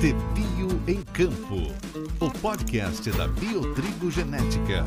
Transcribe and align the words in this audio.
De 0.00 0.14
Bio 0.32 0.70
em 0.88 1.02
Campo, 1.02 1.70
o 2.18 2.30
podcast 2.40 3.10
da 3.10 3.28
Biotrigo 3.28 4.10
Genética. 4.10 4.86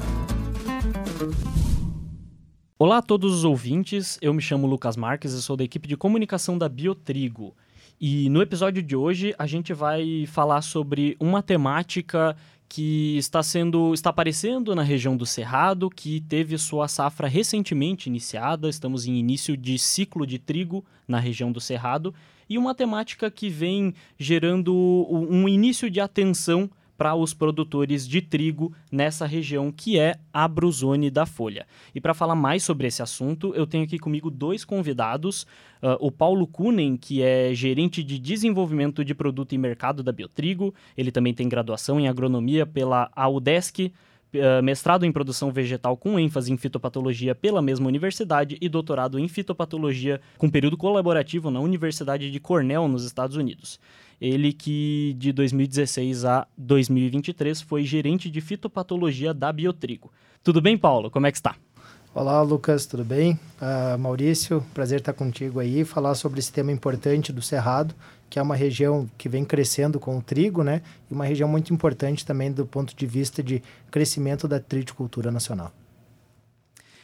Olá 2.79 2.97
a 2.97 3.01
todos 3.04 3.36
os 3.36 3.43
ouvintes, 3.43 4.17
eu 4.20 4.33
me 4.33 4.41
chamo 4.41 4.65
Lucas 4.65 4.97
Marques 4.97 5.33
e 5.33 5.43
sou 5.43 5.55
da 5.55 5.63
equipe 5.63 5.88
de 5.88 5.96
comunicação 5.96 6.57
da 6.57 6.67
Biotrigo. 6.67 7.56
E 8.01 8.29
no 8.29 8.42
episódio 8.42 8.82
de 8.82 8.96
hoje 8.96 9.36
a 9.38 9.46
gente 9.46 9.72
vai 9.72 10.26
falar 10.26 10.63
sobre 10.63 11.16
uma 11.20 11.44
temática 11.44 12.36
que 12.68 13.16
está 13.16 13.44
sendo 13.44 13.94
está 13.94 14.10
aparecendo 14.10 14.74
na 14.74 14.82
região 14.82 15.16
do 15.16 15.24
Cerrado, 15.24 15.88
que 15.88 16.20
teve 16.22 16.58
sua 16.58 16.88
safra 16.88 17.27
recentemente 17.27 18.09
iniciada. 18.09 18.68
Estamos 18.68 19.05
em 19.05 19.13
início 19.13 19.55
de 19.55 19.77
ciclo 19.77 20.26
de 20.26 20.40
trigo 20.40 20.84
na 21.08 21.20
região 21.20 21.52
do 21.52 21.62
Cerrado 21.62 22.12
e 22.49 22.57
uma 22.57 22.75
temática 22.75 23.30
que 23.30 23.49
vem 23.49 23.94
gerando 24.17 24.73
um 25.09 25.48
início 25.48 25.90
de 25.90 25.99
atenção 25.99 26.70
para 26.98 27.16
os 27.16 27.34
produtores 27.34 28.08
de 28.08 28.22
trigo 28.22 28.73
nessa 28.91 29.26
região 29.26 29.72
que 29.72 29.99
é 29.99 30.16
a 30.31 30.48
Bruzone 30.48 31.09
da 31.09 31.26
Folha. 31.26 31.67
E 31.94 32.00
para 32.00 32.13
falar 32.13 32.36
mais 32.36 32.63
sobre 32.63 32.88
esse 32.88 33.02
assunto, 33.02 33.53
eu 33.55 33.67
tenho 33.67 33.84
aqui 33.84 34.00
comigo 34.00 34.30
dois 34.30 34.63
convidados, 34.63 35.44
uh, 35.81 35.98
o 36.00 36.12
Paulo 36.12 36.48
Kunen, 36.48 36.95
que 36.95 37.22
é 37.22 37.53
gerente 37.53 38.03
de 38.03 38.17
desenvolvimento 38.17 39.03
de 39.03 39.14
produto 39.14 39.53
e 39.53 39.58
mercado 39.58 40.02
da 40.02 40.12
Biotrigo, 40.12 40.73
ele 40.98 41.12
também 41.12 41.34
tem 41.34 41.50
graduação 41.50 42.00
em 42.00 42.08
agronomia 42.08 42.66
pela 42.66 43.12
AUDESC, 43.16 43.91
mestrado 44.63 45.05
em 45.05 45.12
produção 45.12 45.52
vegetal 45.52 45.95
com 45.98 46.20
ênfase 46.20 46.52
em 46.52 46.57
fitopatologia 46.57 47.35
pela 47.35 47.62
mesma 47.62 47.88
universidade 47.88 48.58
e 48.61 48.70
doutorado 48.70 49.20
em 49.20 49.27
fitopatologia 49.27 50.21
com 50.38 50.49
período 50.49 50.77
colaborativo 50.77 51.52
na 51.52 51.59
Universidade 51.59 52.31
de 52.31 52.39
Cornell, 52.39 52.88
nos 52.88 53.05
Estados 53.05 53.35
Unidos. 53.35 53.80
Ele 54.20 54.53
que 54.53 55.16
de 55.17 55.31
2016 55.31 56.25
a 56.25 56.47
2023 56.58 57.61
foi 57.61 57.83
gerente 57.83 58.30
de 58.30 58.42
fitopatologia 58.42 59.33
da 59.33 59.52
Biotrigo. 59.52 60.11
Tudo 60.44 60.61
bem, 60.61 60.77
Paulo? 60.77 61.11
Como 61.11 61.27
é 61.27 61.31
que 61.31 61.38
está? 61.38 61.55
Olá, 62.14 62.42
Lucas, 62.42 62.86
tudo 62.86 63.03
bem? 63.03 63.38
Uh, 63.61 63.97
Maurício, 63.99 64.66
prazer 64.73 64.99
estar 64.99 65.11
contigo 65.11 65.59
aí, 65.59 65.83
falar 65.83 66.16
sobre 66.16 66.39
esse 66.39 66.49
tema 66.49 66.72
importante 66.72 67.33
do 67.33 67.42
Cerrado, 67.42 67.94
que 68.30 68.40
é 68.40 68.42
uma 68.42 68.56
região 68.56 69.09
que 69.18 69.30
vem 69.30 69.45
crescendo 69.45 70.00
com 70.00 70.18
o 70.18 70.22
trigo, 70.22 70.64
né? 70.64 70.81
E 71.09 71.14
uma 71.14 71.26
região 71.26 71.48
muito 71.48 71.73
importante 71.73 72.26
também 72.26 72.52
do 72.52 72.66
ponto 72.66 72.95
de 72.95 73.06
vista 73.06 73.42
de 73.42 73.62
crescimento 73.90 74.48
da 74.48 74.59
triticultura 74.59 75.32
nacional. 75.32 75.72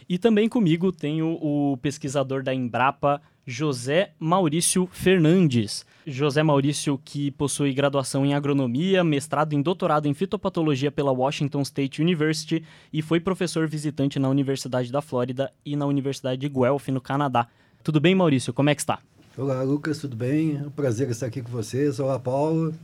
E 0.09 0.17
também 0.17 0.50
comigo 0.50 0.91
tenho 0.91 1.38
o 1.41 1.78
pesquisador 1.78 2.44
da 2.44 2.53
Embrapa, 2.53 3.22
José 3.45 4.11
Maurício 4.19 4.88
Fernandes. 4.91 5.86
José 6.05 6.44
Maurício, 6.44 7.00
que 7.03 7.31
possui 7.31 7.73
graduação 7.73 8.25
em 8.25 8.33
agronomia, 8.33 9.03
mestrado 9.03 9.53
em 9.53 9.61
doutorado 9.61 10.08
em 10.08 10.13
fitopatologia 10.13 10.91
pela 10.91 11.11
Washington 11.11 11.61
State 11.61 12.02
University 12.02 12.63
e 12.91 13.02
foi 13.02 13.19
professor 13.19 13.67
visitante 13.67 14.19
na 14.19 14.28
Universidade 14.30 14.91
da 14.91 15.02
Flórida 15.02 15.52
e 15.66 15.75
na 15.75 15.85
Universidade 15.85 16.41
de 16.41 16.50
Guelph, 16.50 16.88
no 16.89 17.00
Canadá. 17.00 17.47
Tudo 17.83 18.00
bem, 18.00 18.13
Maurício? 18.13 18.53
Como 18.53 18.69
é 18.69 18.75
que 18.75 18.81
está? 18.81 19.00
Olá, 19.37 19.63
Lucas, 19.63 19.99
tudo 19.99 20.13
bem? 20.13 20.57
É 20.57 20.67
um 20.67 20.69
prazer 20.69 21.09
estar 21.09 21.27
aqui 21.27 21.41
com 21.41 21.49
vocês. 21.49 22.01
Olá, 22.01 22.19
Paulo. 22.19 22.75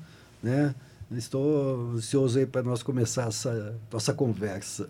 Né? 0.41 0.73
Estou 1.11 1.91
ansioso 1.93 2.39
aí 2.39 2.45
para 2.45 2.63
nós 2.63 2.81
começar 2.81 3.27
essa 3.27 3.75
nossa 3.91 4.13
conversa. 4.13 4.89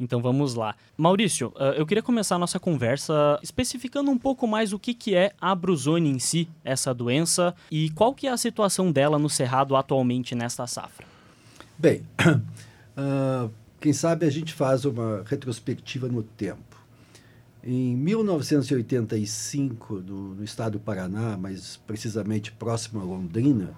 Então 0.00 0.22
vamos 0.22 0.54
lá. 0.54 0.74
Maurício, 0.96 1.52
uh, 1.56 1.74
eu 1.76 1.84
queria 1.84 2.02
começar 2.02 2.36
a 2.36 2.38
nossa 2.38 2.58
conversa 2.58 3.38
especificando 3.42 4.10
um 4.10 4.16
pouco 4.16 4.46
mais 4.46 4.72
o 4.72 4.78
que, 4.78 4.94
que 4.94 5.14
é 5.14 5.34
a 5.38 5.54
brusone 5.54 6.08
em 6.08 6.18
si, 6.18 6.48
essa 6.64 6.94
doença, 6.94 7.54
e 7.70 7.90
qual 7.90 8.14
que 8.14 8.26
é 8.26 8.30
a 8.30 8.36
situação 8.38 8.90
dela 8.90 9.18
no 9.18 9.28
Cerrado 9.28 9.76
atualmente 9.76 10.34
nesta 10.34 10.66
safra. 10.66 11.06
Bem, 11.76 12.02
uh, 12.96 13.50
quem 13.78 13.92
sabe 13.92 14.24
a 14.24 14.30
gente 14.30 14.54
faz 14.54 14.86
uma 14.86 15.22
retrospectiva 15.26 16.08
no 16.08 16.22
tempo. 16.22 16.71
Em 17.64 17.94
1985, 17.96 19.94
no, 20.00 20.34
no 20.34 20.42
estado 20.42 20.72
do 20.72 20.80
Paraná, 20.80 21.36
mais 21.36 21.76
precisamente 21.86 22.50
próximo 22.50 23.00
a 23.00 23.04
Londrina, 23.04 23.72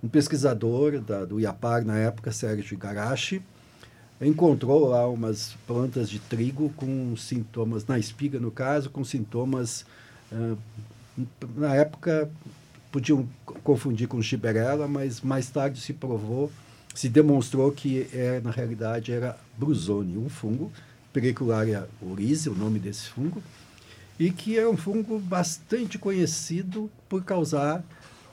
um 0.00 0.08
pesquisador 0.08 1.00
da, 1.00 1.24
do 1.24 1.40
IAPAR 1.40 1.84
na 1.84 1.98
época, 1.98 2.30
Sérgio 2.30 2.74
Igarashi, 2.74 3.42
encontrou 4.20 4.88
lá 4.88 5.08
umas 5.08 5.56
plantas 5.66 6.08
de 6.08 6.20
trigo 6.20 6.72
com 6.76 7.16
sintomas, 7.16 7.84
na 7.84 7.98
espiga 7.98 8.38
no 8.38 8.52
caso, 8.52 8.90
com 8.90 9.02
sintomas, 9.02 9.84
uh, 10.30 10.56
na 11.56 11.74
época 11.74 12.30
podiam 12.92 13.28
confundir 13.64 14.06
com 14.06 14.22
giberela, 14.22 14.86
mas 14.86 15.20
mais 15.20 15.50
tarde 15.50 15.80
se 15.80 15.92
provou, 15.92 16.50
se 16.94 17.08
demonstrou 17.08 17.72
que 17.72 18.08
é, 18.12 18.40
na 18.40 18.52
realidade 18.52 19.12
era 19.12 19.36
brusone, 19.58 20.16
um 20.16 20.28
fungo, 20.28 20.70
Pericularia 21.16 21.88
oryzae, 22.02 22.52
o 22.52 22.54
nome 22.54 22.78
desse 22.78 23.08
fungo, 23.08 23.42
e 24.20 24.30
que 24.30 24.58
é 24.58 24.68
um 24.68 24.76
fungo 24.76 25.18
bastante 25.18 25.98
conhecido 25.98 26.90
por 27.08 27.24
causar 27.24 27.80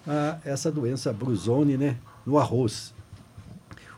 uh, 0.06 0.42
essa 0.44 0.70
doença 0.70 1.14
brusone 1.14 1.78
né, 1.78 1.96
no 2.26 2.38
arroz. 2.38 2.94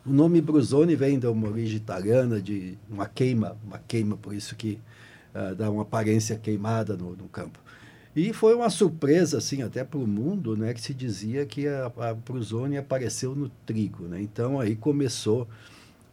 O 0.05 0.11
nome 0.11 0.39
Brusone 0.39 0.95
vem 0.95 1.17
de 1.17 1.25
uma 1.25 1.49
origem 1.49 1.77
italiana, 1.77 2.39
de 2.39 2.77
uma 2.87 3.07
queima, 3.07 3.57
uma 3.65 3.79
queima, 3.79 4.15
por 4.17 4.35
isso 4.35 4.55
que 4.55 4.77
uh, 5.33 5.55
dá 5.55 5.71
uma 5.71 5.81
aparência 5.81 6.37
queimada 6.37 6.95
no, 6.95 7.15
no, 7.15 7.27
campo. 7.27 7.57
E 8.15 8.33
foi 8.33 8.53
uma 8.53 8.69
surpresa, 8.69 9.39
assim, 9.39 9.63
até 9.63 9.83
para 9.83 9.97
o 9.97 10.05
mundo, 10.05 10.55
né, 10.55 10.75
que 10.75 10.81
se 10.81 10.93
dizia 10.93 11.43
que 11.43 11.67
a, 11.67 11.91
a 11.97 12.13
Brusone 12.13 12.77
apareceu 12.77 13.33
no 13.33 13.49
trigo. 13.65 14.03
Né? 14.03 14.21
Então, 14.21 14.59
aí 14.59 14.75
começou 14.75 15.47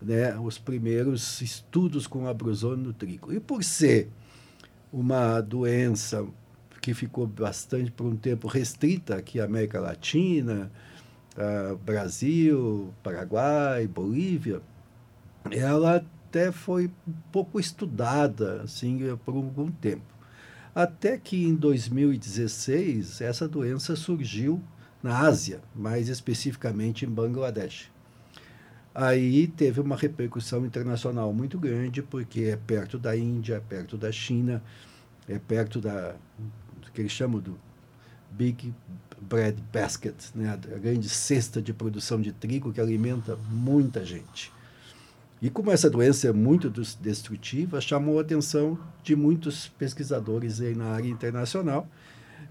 né, 0.05 0.39
os 0.39 0.59
primeiros 0.59 1.41
estudos 1.41 2.07
com 2.07 2.27
a 2.27 2.35
Brusone 2.35 2.83
no 2.83 2.93
trigo. 2.93 3.33
E 3.33 3.41
por 3.41 3.63
ser 3.63 4.09
uma 4.93 5.41
doença 5.41 6.27
que 6.81 6.93
ficou 6.93 7.27
bastante, 7.27 7.91
por 7.91 8.07
um 8.07 8.17
tempo, 8.17 8.49
restrita 8.49 9.17
aqui 9.17 9.41
à 9.41 9.45
América 9.45 9.81
Latina, 9.81 10.71
uh, 11.37 11.77
Brasil, 11.77 12.93
Paraguai, 13.03 13.87
Bolívia, 13.87 14.61
ela 15.51 15.97
até 15.97 16.51
foi 16.51 16.91
pouco 17.31 17.61
estudada 17.61 18.63
assim 18.63 19.17
por 19.25 19.37
algum 19.37 19.71
tempo. 19.71 20.13
Até 20.75 21.19
que 21.19 21.45
em 21.45 21.55
2016 21.55 23.21
essa 23.21 23.47
doença 23.47 23.95
surgiu 23.95 24.61
na 25.03 25.19
Ásia, 25.19 25.61
mais 25.75 26.09
especificamente 26.09 27.05
em 27.05 27.09
Bangladesh. 27.09 27.92
Aí 28.95 29.47
teve 29.47 29.81
uma 29.81 29.97
repercussão 29.97 30.67
internacional 30.67 31.33
muito 31.33 31.59
grande, 31.59 32.03
porque 32.03 32.43
é 32.45 32.57
perto 32.57 32.99
da 32.99 33.17
Índia, 33.17 33.55
é 33.55 33.61
perto 33.61 33.97
da 33.97 34.13
China, 34.13 34.63
é 35.29 35.39
perto 35.39 35.81
da 35.81 36.15
do 36.81 36.91
que 36.93 37.01
eles 37.01 37.13
chamam 37.13 37.41
do 37.41 37.59
Big 38.31 38.75
bread 39.21 39.63
basket, 39.73 40.15
né, 40.35 40.51
a 40.51 40.79
grande 40.79 41.09
cesta 41.09 41.63
de 41.63 41.73
produção 41.73 42.21
de 42.21 42.33
trigo 42.33 42.73
que 42.73 42.81
alimenta 42.81 43.37
muita 43.51 44.05
gente. 44.05 44.53
E 45.41 45.51
como 45.51 45.71
essa 45.71 45.91
doença 45.91 46.29
é 46.29 46.33
muito 46.33 46.71
destrutiva, 46.71 47.81
chamou 47.81 48.19
a 48.19 48.23
atenção 48.23 48.79
de 49.03 49.17
muitos 49.17 49.69
pesquisadores 49.69 50.61
aí 50.61 50.75
na 50.75 50.87
área 50.87 51.09
internacional. 51.09 51.89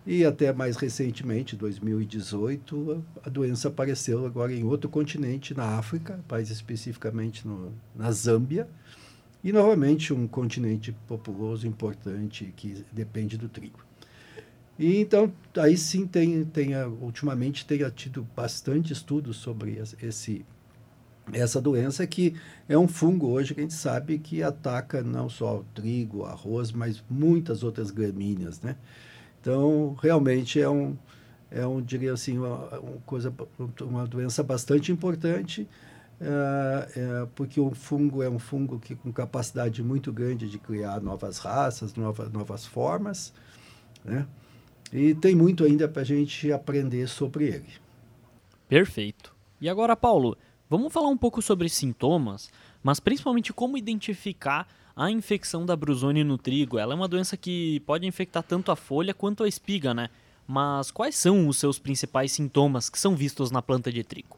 E 0.06 0.26
até 0.26 0.52
mais 0.52 0.78
recentemente, 0.78 1.56
2018, 1.56 3.06
a 3.24 3.30
doença 3.30 3.68
apareceu 3.68 4.26
agora 4.26 4.52
em 4.52 4.64
outro 4.64 4.90
continente, 4.90 5.54
na 5.54 5.78
África, 5.78 6.20
mais 6.30 6.50
especificamente 6.50 7.48
no, 7.48 7.72
na 7.96 8.12
Zâmbia, 8.12 8.68
e 9.44 9.52
novamente 9.52 10.12
um 10.12 10.28
continente 10.28 10.92
populoso 11.08 11.68
importante 11.68 12.52
que 12.56 12.84
depende 12.92 13.38
do 13.38 13.48
trigo. 13.48 13.80
E 14.78 14.98
então, 14.98 15.32
aí 15.58 15.78
sim, 15.78 16.08
tem, 16.08 16.44
tem, 16.46 16.76
ultimamente 17.00 17.66
tem 17.66 17.88
tido 17.92 18.28
bastante 18.36 18.92
estudos 18.92 19.38
sobre 19.38 19.80
esse, 20.02 20.44
essa 21.32 21.62
doença, 21.62 22.08
que 22.08 22.34
é 22.68 22.76
um 22.76 22.88
fungo 22.88 23.28
hoje 23.28 23.54
que 23.54 23.60
a 23.60 23.64
gente 23.64 23.76
sabe 23.76 24.18
que 24.18 24.42
ataca 24.42 25.04
não 25.04 25.30
só 25.30 25.60
o 25.60 25.66
trigo, 25.76 26.20
o 26.20 26.26
arroz, 26.26 26.72
mas 26.72 27.04
muitas 27.08 27.62
outras 27.62 27.92
gramíneas, 27.92 28.62
né? 28.62 28.76
Então, 29.42 29.98
realmente 30.00 30.62
é 30.62 30.70
um, 30.70 30.96
é 31.50 31.66
um 31.66 31.82
diria 31.82 32.14
assim, 32.14 32.38
uma, 32.38 32.80
uma 32.80 32.98
coisa, 33.06 33.34
uma 33.82 34.06
doença 34.06 34.44
bastante 34.44 34.92
importante, 34.92 35.68
é, 36.20 36.92
é, 36.96 37.28
porque 37.34 37.60
o 37.60 37.72
fungo 37.72 38.22
é 38.22 38.30
um 38.30 38.38
fungo 38.38 38.80
que 38.80 38.96
com 38.96 39.12
capacidade 39.12 39.82
muito 39.82 40.14
grande 40.14 40.48
de 40.48 40.60
criar 40.60 41.02
novas 41.02 41.40
raças, 41.40 41.96
novas, 41.96 42.32
novas 42.32 42.66
formas, 42.66 43.34
né? 44.06 44.28
E 44.94 45.16
tem 45.16 45.34
muito 45.34 45.64
ainda 45.64 45.88
para 45.88 46.04
a 46.04 46.06
gente 46.06 46.52
aprender 46.52 47.08
sobre 47.08 47.46
ele. 47.46 47.70
Perfeito. 48.68 49.34
E 49.60 49.70
agora, 49.70 49.96
Paulo, 49.96 50.38
vamos 50.70 50.94
falar 50.94 51.08
um 51.08 51.18
pouco 51.18 51.42
sobre 51.42 51.70
sintomas, 51.70 52.52
mas 52.84 53.00
principalmente 53.00 53.54
como 53.54 53.78
identificar 53.78 54.68
a 54.96 55.10
infecção 55.10 55.66
da 55.66 55.76
brusone 55.76 56.24
no 56.24 56.38
trigo. 56.38 56.78
Ela 56.78 56.94
é 56.94 56.96
uma 56.96 57.08
doença 57.08 57.38
que 57.38 57.80
pode 57.82 58.06
infectar 58.06 58.44
tanto 58.44 58.72
a 58.72 58.76
folha 58.76 59.14
quanto 59.14 59.44
a 59.44 59.48
espiga, 59.48 59.94
né? 59.94 60.10
Mas 60.48 60.92
quais 60.92 61.16
são 61.16 61.48
os 61.48 61.58
seus 61.58 61.80
principais 61.80 62.32
sintomas 62.32 62.90
que 62.90 63.00
são 63.00 63.16
vistos 63.16 63.52
na 63.52 63.62
planta 63.62 63.92
de 63.92 64.04
trigo? 64.04 64.38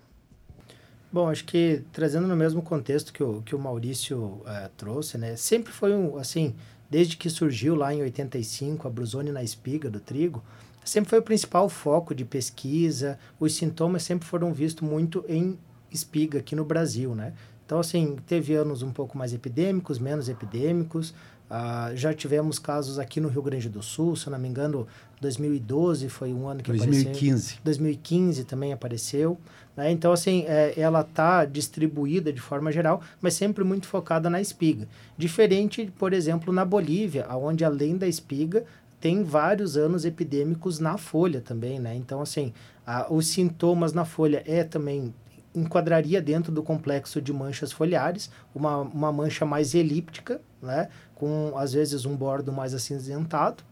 Bom, 1.11 1.29
acho 1.29 1.45
que 1.45 1.83
trazendo 1.91 2.27
no 2.27 2.35
mesmo 2.35 2.61
contexto 2.61 3.13
que 3.13 3.23
o, 3.23 3.41
que 3.43 3.55
o 3.55 3.59
Maurício 3.59 4.41
é, 4.47 4.69
trouxe, 4.75 5.17
né? 5.17 5.35
Sempre 5.35 5.71
foi 5.71 5.93
um, 5.93 6.17
assim, 6.17 6.55
desde 6.89 7.17
que 7.17 7.29
surgiu 7.29 7.75
lá 7.75 7.93
em 7.93 8.01
85 8.01 8.87
a 8.87 8.91
brusone 8.91 9.31
na 9.31 9.43
espiga 9.43 9.89
do 9.89 9.99
trigo, 9.99 10.43
sempre 10.83 11.11
foi 11.11 11.19
o 11.19 11.23
principal 11.23 11.69
foco 11.69 12.15
de 12.15 12.25
pesquisa. 12.25 13.19
Os 13.39 13.55
sintomas 13.55 14.03
sempre 14.03 14.27
foram 14.27 14.51
vistos 14.51 14.87
muito 14.87 15.23
em 15.27 15.57
espiga 15.91 16.39
aqui 16.39 16.55
no 16.55 16.65
Brasil, 16.65 17.13
né? 17.13 17.33
Então, 17.65 17.79
assim, 17.79 18.17
teve 18.27 18.53
anos 18.53 18.81
um 18.81 18.91
pouco 18.91 19.17
mais 19.17 19.33
epidêmicos, 19.33 19.99
menos 19.99 20.29
epidêmicos. 20.29 21.13
Ah, 21.49 21.91
já 21.93 22.13
tivemos 22.13 22.57
casos 22.57 22.97
aqui 22.97 23.19
no 23.19 23.27
Rio 23.27 23.41
Grande 23.41 23.69
do 23.69 23.81
Sul, 23.83 24.15
se 24.15 24.27
eu 24.27 24.31
não 24.31 24.39
me 24.39 24.47
engano, 24.47 24.87
2012 25.21 26.09
foi 26.09 26.33
um 26.33 26.47
ano 26.47 26.63
que 26.63 26.71
2015. 26.71 27.13
apareceu. 27.13 27.57
2015 27.63 28.43
também 28.45 28.73
apareceu. 28.73 29.37
Né? 29.75 29.91
Então, 29.91 30.11
assim, 30.11 30.45
é, 30.47 30.73
ela 30.75 31.01
está 31.01 31.45
distribuída 31.45 32.33
de 32.33 32.41
forma 32.41 32.71
geral, 32.71 33.01
mas 33.21 33.33
sempre 33.35 33.63
muito 33.63 33.87
focada 33.87 34.29
na 34.29 34.41
espiga. 34.41 34.87
Diferente, 35.17 35.91
por 35.97 36.13
exemplo, 36.13 36.51
na 36.51 36.65
Bolívia, 36.65 37.27
onde 37.29 37.63
além 37.63 37.97
da 37.97 38.07
espiga, 38.07 38.65
tem 38.99 39.23
vários 39.23 39.75
anos 39.75 40.05
epidêmicos 40.05 40.79
na 40.79 40.97
folha 40.97 41.41
também, 41.41 41.77
né? 41.79 41.95
Então, 41.95 42.21
assim, 42.21 42.53
a, 42.85 43.11
os 43.13 43.27
sintomas 43.27 43.93
na 43.93 44.05
folha 44.05 44.43
é 44.45 44.63
também 44.63 45.13
enquadraria 45.55 46.21
dentro 46.21 46.51
do 46.51 46.63
complexo 46.63 47.21
de 47.21 47.31
manchas 47.31 47.71
foliares, 47.71 48.29
uma, 48.53 48.77
uma 48.77 49.11
mancha 49.11 49.45
mais 49.45 49.73
elíptica, 49.75 50.41
né? 50.61 50.89
Com, 51.15 51.53
às 51.57 51.73
vezes, 51.73 52.05
um 52.05 52.15
bordo 52.15 52.51
mais 52.51 52.73
acinzentado. 52.73 53.63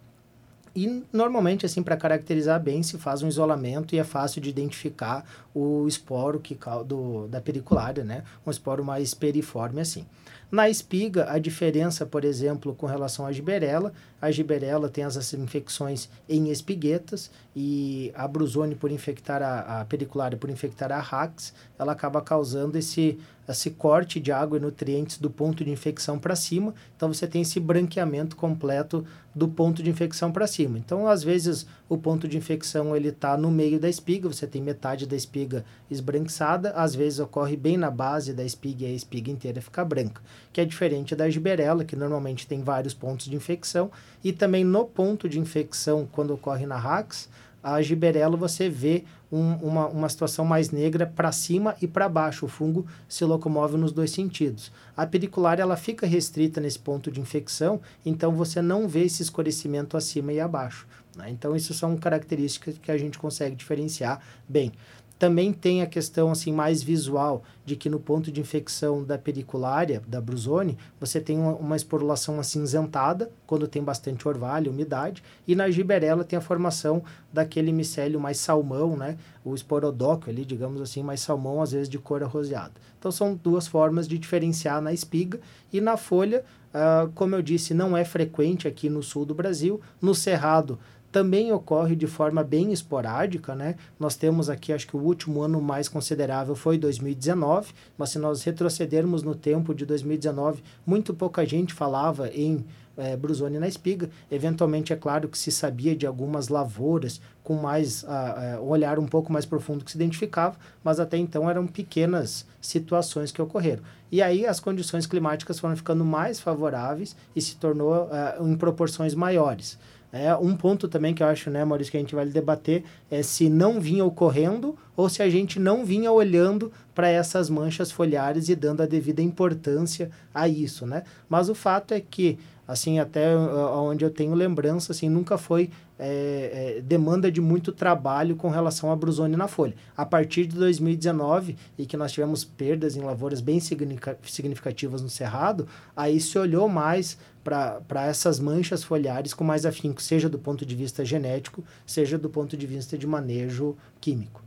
E, 0.76 1.04
normalmente, 1.12 1.66
assim, 1.66 1.84
para 1.84 1.98
caracterizar 1.98 2.62
bem, 2.62 2.82
se 2.82 2.98
faz 2.98 3.22
um 3.22 3.28
isolamento 3.28 3.94
e 3.94 4.00
é 4.00 4.04
fácil 4.04 4.42
de 4.42 4.50
identificar 4.50 5.26
o 5.54 5.86
esporo 5.88 6.40
que, 6.40 6.58
do, 6.86 7.28
da 7.28 7.42
periculária, 7.42 8.04
né? 8.04 8.24
Um 8.46 8.52
esporo 8.52 8.84
mais 8.84 9.14
periforme, 9.14 9.82
assim. 9.82 10.06
Na 10.50 10.70
espiga, 10.70 11.32
a 11.32 11.40
diferença, 11.40 12.06
por 12.06 12.26
exemplo, 12.26 12.76
com 12.76 12.86
relação 12.86 13.26
à 13.26 13.32
giberela, 13.32 13.94
a 14.22 14.30
giberela 14.32 14.90
tem 14.90 15.04
as 15.04 15.34
infecções 15.34 16.10
em 16.28 16.50
espiguetas 16.50 17.32
e 17.56 18.12
a 18.14 18.28
brusone 18.28 18.76
por 18.76 18.92
infectar 18.92 19.42
a, 19.42 19.82
a 19.82 19.86
periculária 19.86 20.38
por 20.38 20.50
infectar 20.50 20.92
a 20.92 21.00
rax, 21.00 21.54
ela 21.80 21.94
acaba 21.94 22.22
causando 22.22 22.78
esse 22.78 23.18
esse 23.52 23.72
corte 23.72 24.20
de 24.20 24.32
água 24.32 24.58
e 24.58 24.62
nutrientes 24.62 25.18
do 25.18 25.30
ponto 25.30 25.64
de 25.64 25.72
infecção 25.72 26.18
para 26.18 26.36
cima. 26.36 26.74
Então 26.96 27.14
você 27.14 27.28
tem 27.28 27.42
esse 27.42 27.60
branqueamento 27.60 28.36
completo 28.36 29.06
do 29.34 29.48
ponto 29.48 29.82
de 29.82 29.90
infecção 29.90 30.32
para 30.32 30.48
cima. 30.48 30.78
Então 30.78 31.08
às 31.08 31.24
vezes 31.24 31.66
o 31.88 31.98
ponto 31.98 32.28
de 32.28 32.38
infecção 32.38 32.96
ele 32.96 33.10
está 33.10 33.38
no 33.38 33.50
meio 33.50 33.80
da 33.80 33.90
espiga, 33.90 34.28
você 34.28 34.48
tem 34.48 34.62
metade 34.62 35.06
da 35.06 35.16
espiga 35.16 35.64
esbranquiçada, 35.90 36.72
às 36.72 36.94
vezes 36.96 37.20
ocorre 37.20 37.56
bem 37.56 37.78
na 37.78 37.92
base 37.92 38.34
da 38.34 38.44
espiga 38.44 38.86
e 38.86 38.92
a 38.92 38.96
espiga 38.96 39.32
inteira 39.32 39.62
fica 39.62 39.86
branca, 39.86 40.22
que 40.52 40.60
é 40.60 40.66
diferente 40.66 41.16
da 41.16 41.30
giberela, 41.30 41.86
que 41.86 41.96
normalmente 41.96 42.48
tem 42.48 42.62
vários 42.62 42.94
pontos 42.94 43.28
de 43.28 43.36
infecção 43.36 43.92
e 44.24 44.34
também 44.34 44.64
no 44.64 44.86
ponto 44.86 45.30
de 45.30 45.40
infecção, 45.40 46.08
quando 46.12 46.34
ocorre 46.34 46.66
na 46.66 46.78
RAX, 46.78 47.30
a 47.64 47.82
giberela 47.82 48.36
você 48.36 48.70
vê 48.70 49.04
um, 49.32 49.54
uma, 49.56 49.88
uma 49.88 50.10
situação 50.10 50.44
mais 50.44 50.72
negra 50.72 51.06
para 51.06 51.32
cima 51.32 51.76
e 51.82 51.88
para 51.88 52.10
baixo. 52.10 52.46
O 52.46 52.50
fungo 52.50 52.86
se 53.08 53.24
locomove 53.24 53.78
nos 53.78 53.92
dois 53.92 54.12
sentidos. 54.12 54.72
A 54.96 55.06
periculária 55.06 55.62
ela 55.62 55.78
fica 55.78 56.06
restrita 56.06 56.60
nesse 56.60 56.80
ponto 56.80 57.12
de 57.12 57.22
infecção, 57.22 57.80
então 58.06 58.34
você 58.34 58.62
não 58.62 58.88
vê 58.88 59.06
esse 59.06 59.22
escurecimento 59.22 59.96
acima 59.96 60.34
e 60.34 60.40
abaixo. 60.40 60.88
Né? 61.16 61.30
Então, 61.30 61.56
isso 61.56 61.74
são 61.74 61.98
características 61.98 62.78
que 62.78 62.92
a 62.92 62.98
gente 62.98 63.20
consegue 63.20 63.56
diferenciar 63.56 64.22
bem. 64.48 64.72
Também 65.22 65.54
tem 65.54 65.84
a 65.84 65.86
questão 65.86 66.32
assim 66.32 66.52
mais 66.52 66.82
visual 66.82 67.44
de 67.64 67.76
que 67.76 67.88
no 67.92 68.00
ponto 68.00 68.32
de 68.32 68.42
infecção 68.42 69.04
da 69.04 69.20
periculária, 69.20 70.02
da 70.08 70.20
brusone, 70.20 70.76
você 71.00 71.22
tem 71.22 71.38
uma, 71.38 71.54
uma 71.54 71.76
esporulação 71.76 72.40
acinzentada 72.40 73.32
quando 73.46 73.68
tem 73.68 73.84
bastante 73.84 74.28
orvalho, 74.28 74.72
umidade, 74.72 75.22
e 75.48 75.54
na 75.54 75.70
giberela 75.70 76.24
tem 76.24 76.40
a 76.40 76.42
formação 76.42 77.04
daquele 77.32 77.72
micélio 77.72 78.20
mais 78.20 78.40
salmão, 78.40 78.98
né? 78.98 79.16
O 79.46 79.54
esporodóquio 79.54 80.32
ali, 80.32 80.44
digamos 80.44 80.82
assim, 80.82 81.04
mais 81.04 81.22
salmão, 81.22 81.62
às 81.62 81.72
vezes 81.72 81.88
de 81.88 82.00
cor 82.00 82.24
arroseada. 82.24 82.74
Então 82.98 83.12
são 83.12 83.36
duas 83.36 83.68
formas 83.68 84.08
de 84.08 84.18
diferenciar 84.18 84.82
na 84.82 84.92
espiga 84.92 85.40
e 85.72 85.80
na 85.80 85.98
folha, 85.98 86.44
uh, 86.74 87.12
como 87.14 87.36
eu 87.36 87.44
disse, 87.44 87.76
não 87.76 87.96
é 87.96 88.04
frequente 88.04 88.68
aqui 88.68 88.90
no 88.90 89.04
sul 89.04 89.24
do 89.24 89.36
Brasil. 89.36 89.80
No 90.02 90.16
cerrado 90.16 90.80
também 91.12 91.52
ocorre 91.52 91.96
de 91.96 92.08
forma 92.08 92.44
bem 92.44 92.72
esporádica, 92.72 93.54
né? 93.54 93.76
Nós 94.00 94.16
temos 94.16 94.50
aqui, 94.50 94.72
acho 94.72 94.88
que 94.88 94.96
o 94.96 95.02
último 95.02 95.42
ano 95.42 95.62
mais 95.62 95.90
considerável 95.90 96.56
foi 96.56 96.78
2019, 96.78 97.74
mas 97.98 98.12
se 98.12 98.20
nós 98.20 98.44
retrocedermos 98.44 99.22
no 99.22 99.36
tempo 99.36 99.76
de 99.76 99.86
2019, 99.86 100.64
muito 100.86 101.14
pouca 101.14 101.46
gente 101.46 101.74
falava 101.74 102.30
em 102.30 102.66
é, 102.98 103.16
brusone 103.16 103.60
na 103.60 103.68
espiga. 103.68 104.10
Eventualmente, 104.30 104.94
é 104.94 104.96
claro 104.96 105.28
que 105.28 105.38
se 105.38 105.52
sabia 105.52 105.96
de 105.96 106.06
algumas 106.06 106.48
lavouras 106.48 107.20
com 107.44 107.56
mais 107.56 108.04
uh, 108.04 108.08
uh, 108.08 108.64
um 108.64 108.70
olhar 108.70 109.00
um 109.00 109.06
pouco 109.06 109.34
mais 109.34 109.46
profundo 109.46 109.84
que 109.84 109.92
se 109.92 109.98
identificava, 109.98 110.56
mas 110.84 111.00
até 111.00 111.18
então 111.18 111.50
eram 111.50 111.66
pequenas 111.66 112.46
situações 112.62 113.32
que 113.32 113.42
ocorreram. 113.42 113.84
E 114.12 114.22
aí 114.22 114.46
as 114.46 114.60
condições 114.60 115.08
climáticas 115.08 115.60
foram 115.60 115.76
ficando 115.76 116.06
mais 116.06 116.40
favoráveis 116.40 117.16
e 117.36 117.42
se 117.42 117.56
tornou 117.56 118.06
uh, 118.06 118.48
em 118.48 118.56
proporções 118.56 119.16
maiores. 119.16 119.78
É, 120.14 120.36
um 120.36 120.56
ponto 120.56 120.90
também 120.90 121.14
que 121.14 121.24
eu 121.24 121.28
acho, 121.28 121.50
né, 121.50 121.64
Maurício, 121.64 121.92
que 121.92 121.98
a 121.98 122.00
gente 122.00 122.14
vai 122.16 122.26
debater 122.26 122.84
é 123.10 123.24
se 123.24 123.50
não 123.50 123.80
vinha 123.80 124.04
ocorrendo 124.04 124.78
ou 124.96 125.08
se 125.08 125.24
a 125.24 125.30
gente 125.30 125.60
não 125.60 125.86
vinha 125.86 126.12
olhando 126.12 126.72
para 126.94 127.08
essas 127.08 127.50
manchas 127.50 127.92
foliares 127.92 128.50
e 128.50 128.56
dando 128.56 128.82
a 128.82 128.86
devida 128.86 129.22
importância 129.22 130.12
a 130.34 130.48
isso, 130.48 130.86
né? 130.86 131.04
Mas 131.30 131.48
o 131.48 131.56
fato 131.56 131.94
é 131.94 132.02
que, 132.02 132.38
assim, 132.68 133.00
até 133.00 133.36
onde 133.36 134.04
eu 134.04 134.10
tenho 134.10 134.34
lembrança, 134.34 134.92
assim, 134.92 135.08
nunca 135.08 135.38
foi 135.38 135.70
é, 136.04 136.78
é, 136.78 136.82
demanda 136.82 137.32
de 137.32 137.40
muito 137.40 137.72
trabalho 137.72 138.36
com 138.36 138.50
relação 138.50 138.92
à 138.92 138.96
brusone 138.96 139.36
na 139.36 139.48
folha. 139.48 139.76
A 139.96 140.04
partir 140.04 140.48
de 140.48 140.56
2019, 140.56 141.56
e 141.78 141.86
que 141.86 141.96
nós 141.96 142.12
tivemos 142.12 142.44
perdas 142.44 142.96
em 142.96 143.02
lavouras 143.02 143.40
bem 143.40 143.60
significativas 143.60 145.04
no 145.04 145.10
Cerrado, 145.10 145.68
aí 145.96 146.20
se 146.20 146.40
olhou 146.40 146.68
mais 146.68 147.20
para 147.44 148.08
essas 148.08 148.40
manchas 148.40 148.84
foliares 148.84 149.32
com 149.32 149.44
mais 149.44 149.64
afinco, 149.64 150.02
seja 150.02 150.28
do 150.28 150.40
ponto 150.40 150.66
de 150.66 150.76
vista 150.76 151.06
genético, 151.06 151.64
seja 151.86 152.18
do 152.18 152.30
ponto 152.30 152.58
de 152.58 152.66
vista 152.66 152.98
de 152.98 153.06
manejo 153.06 153.78
químico. 154.00 154.42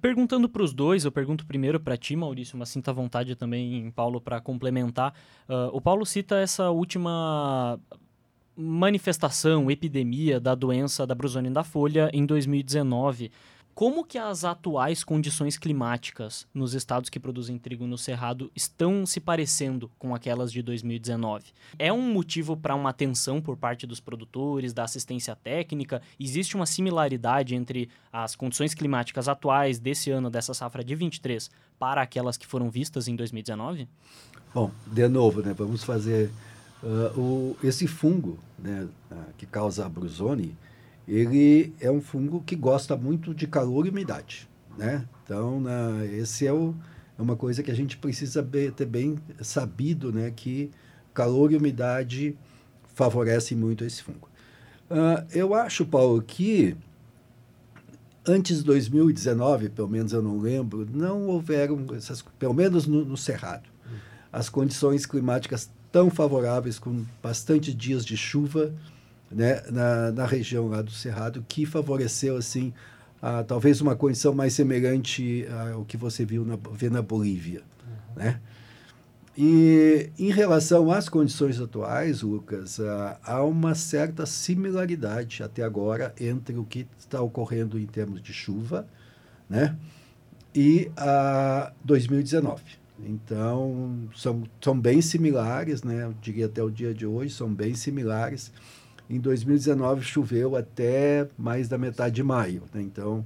Perguntando 0.00 0.48
para 0.48 0.62
os 0.62 0.74
dois, 0.74 1.04
eu 1.04 1.12
pergunto 1.12 1.46
primeiro 1.46 1.80
para 1.80 1.96
ti, 1.96 2.14
Maurício, 2.14 2.58
mas 2.58 2.68
sinta 2.68 2.92
vontade 2.92 3.34
também, 3.34 3.90
Paulo, 3.92 4.20
para 4.20 4.38
complementar. 4.40 5.14
Uh, 5.48 5.70
o 5.72 5.80
Paulo 5.80 6.04
cita 6.04 6.36
essa 6.36 6.68
última 6.70 7.80
manifestação, 8.56 9.70
epidemia 9.70 10.38
da 10.38 10.54
doença 10.54 11.06
da 11.06 11.14
brusone 11.14 11.50
da 11.50 11.64
folha 11.64 12.10
em 12.12 12.24
2019. 12.24 13.30
Como 13.74 14.04
que 14.04 14.16
as 14.16 14.44
atuais 14.44 15.02
condições 15.02 15.58
climáticas 15.58 16.46
nos 16.54 16.74
estados 16.74 17.10
que 17.10 17.18
produzem 17.18 17.58
trigo 17.58 17.88
no 17.88 17.98
cerrado 17.98 18.48
estão 18.54 19.04
se 19.04 19.18
parecendo 19.18 19.90
com 19.98 20.14
aquelas 20.14 20.52
de 20.52 20.62
2019? 20.62 21.46
É 21.76 21.92
um 21.92 22.12
motivo 22.12 22.56
para 22.56 22.76
uma 22.76 22.90
atenção 22.90 23.40
por 23.40 23.56
parte 23.56 23.84
dos 23.84 23.98
produtores, 23.98 24.72
da 24.72 24.84
assistência 24.84 25.34
técnica? 25.34 26.00
Existe 26.20 26.54
uma 26.54 26.66
similaridade 26.66 27.56
entre 27.56 27.88
as 28.12 28.36
condições 28.36 28.74
climáticas 28.74 29.28
atuais 29.28 29.80
desse 29.80 30.08
ano, 30.08 30.30
dessa 30.30 30.54
safra 30.54 30.84
de 30.84 30.94
23, 30.94 31.50
para 31.76 32.00
aquelas 32.00 32.36
que 32.36 32.46
foram 32.46 32.70
vistas 32.70 33.08
em 33.08 33.16
2019? 33.16 33.88
Bom, 34.54 34.70
de 34.86 35.08
novo, 35.08 35.42
né, 35.42 35.52
vamos 35.52 35.82
fazer 35.82 36.30
Uh, 36.84 37.18
o, 37.18 37.56
esse 37.64 37.86
fungo 37.86 38.38
né, 38.58 38.86
uh, 39.10 39.16
que 39.38 39.46
causa 39.46 39.86
a 39.86 39.88
brusone, 39.88 40.54
ele 41.08 41.72
é 41.80 41.90
um 41.90 42.02
fungo 42.02 42.42
que 42.44 42.54
gosta 42.54 42.94
muito 42.94 43.34
de 43.34 43.46
calor 43.46 43.86
e 43.86 43.88
umidade. 43.88 44.46
Né? 44.76 45.06
Então, 45.24 45.60
na, 45.60 46.04
esse 46.04 46.46
é, 46.46 46.52
o, 46.52 46.74
é 47.18 47.22
uma 47.22 47.36
coisa 47.36 47.62
que 47.62 47.70
a 47.70 47.74
gente 47.74 47.96
precisa 47.96 48.42
be, 48.42 48.70
ter 48.70 48.84
bem 48.84 49.18
sabido, 49.40 50.12
né, 50.12 50.30
que 50.30 50.70
calor 51.14 51.52
e 51.52 51.56
umidade 51.56 52.36
favorecem 52.94 53.56
muito 53.56 53.82
esse 53.82 54.02
fungo. 54.02 54.28
Uh, 54.90 55.24
eu 55.32 55.54
acho, 55.54 55.86
Paulo, 55.86 56.20
que 56.20 56.76
antes 58.26 58.58
de 58.58 58.64
2019, 58.64 59.70
pelo 59.70 59.88
menos 59.88 60.12
eu 60.12 60.22
não 60.22 60.38
lembro, 60.38 60.86
não 60.92 61.28
houveram 61.28 61.86
essas, 61.94 62.22
pelo 62.38 62.52
menos 62.52 62.86
no, 62.86 63.06
no 63.06 63.16
Cerrado, 63.16 63.68
as 64.30 64.50
condições 64.50 65.06
climáticas 65.06 65.70
tão 65.94 66.10
favoráveis, 66.10 66.76
com 66.76 67.04
bastante 67.22 67.72
dias 67.72 68.04
de 68.04 68.16
chuva 68.16 68.74
né, 69.30 69.62
na, 69.70 70.10
na 70.10 70.26
região 70.26 70.66
lá 70.66 70.82
do 70.82 70.90
Cerrado, 70.90 71.46
que 71.48 71.64
favoreceu, 71.64 72.36
assim, 72.36 72.74
a, 73.22 73.44
talvez 73.44 73.80
uma 73.80 73.94
condição 73.94 74.34
mais 74.34 74.54
semelhante 74.54 75.46
ao 75.72 75.84
que 75.84 75.96
você 75.96 76.24
viu 76.24 76.44
na, 76.44 76.58
vê 76.72 76.90
na 76.90 77.00
Bolívia. 77.00 77.62
Uhum. 77.86 78.24
Né? 78.24 78.40
E 79.38 80.10
em 80.18 80.32
relação 80.32 80.90
às 80.90 81.08
condições 81.08 81.60
atuais, 81.60 82.22
Lucas, 82.22 82.80
uh, 82.80 83.16
há 83.22 83.44
uma 83.44 83.76
certa 83.76 84.26
similaridade 84.26 85.44
até 85.44 85.62
agora 85.62 86.12
entre 86.20 86.56
o 86.56 86.64
que 86.64 86.88
está 86.98 87.22
ocorrendo 87.22 87.78
em 87.78 87.86
termos 87.86 88.20
de 88.20 88.32
chuva 88.32 88.84
né, 89.48 89.76
e 90.52 90.90
a 90.96 91.70
uh, 91.72 91.86
2019. 91.86 92.82
Então, 93.06 94.08
são, 94.14 94.42
são 94.60 94.78
bem 94.78 95.00
similares, 95.00 95.82
né? 95.82 96.04
Eu 96.04 96.14
diria 96.20 96.46
até 96.46 96.62
o 96.62 96.70
dia 96.70 96.94
de 96.94 97.06
hoje, 97.06 97.34
são 97.34 97.52
bem 97.52 97.74
similares. 97.74 98.52
Em 99.08 99.20
2019 99.20 100.02
choveu 100.02 100.56
até 100.56 101.28
mais 101.36 101.68
da 101.68 101.76
metade 101.76 102.14
de 102.14 102.22
maio, 102.22 102.62
né? 102.72 102.80
Então, 102.80 103.24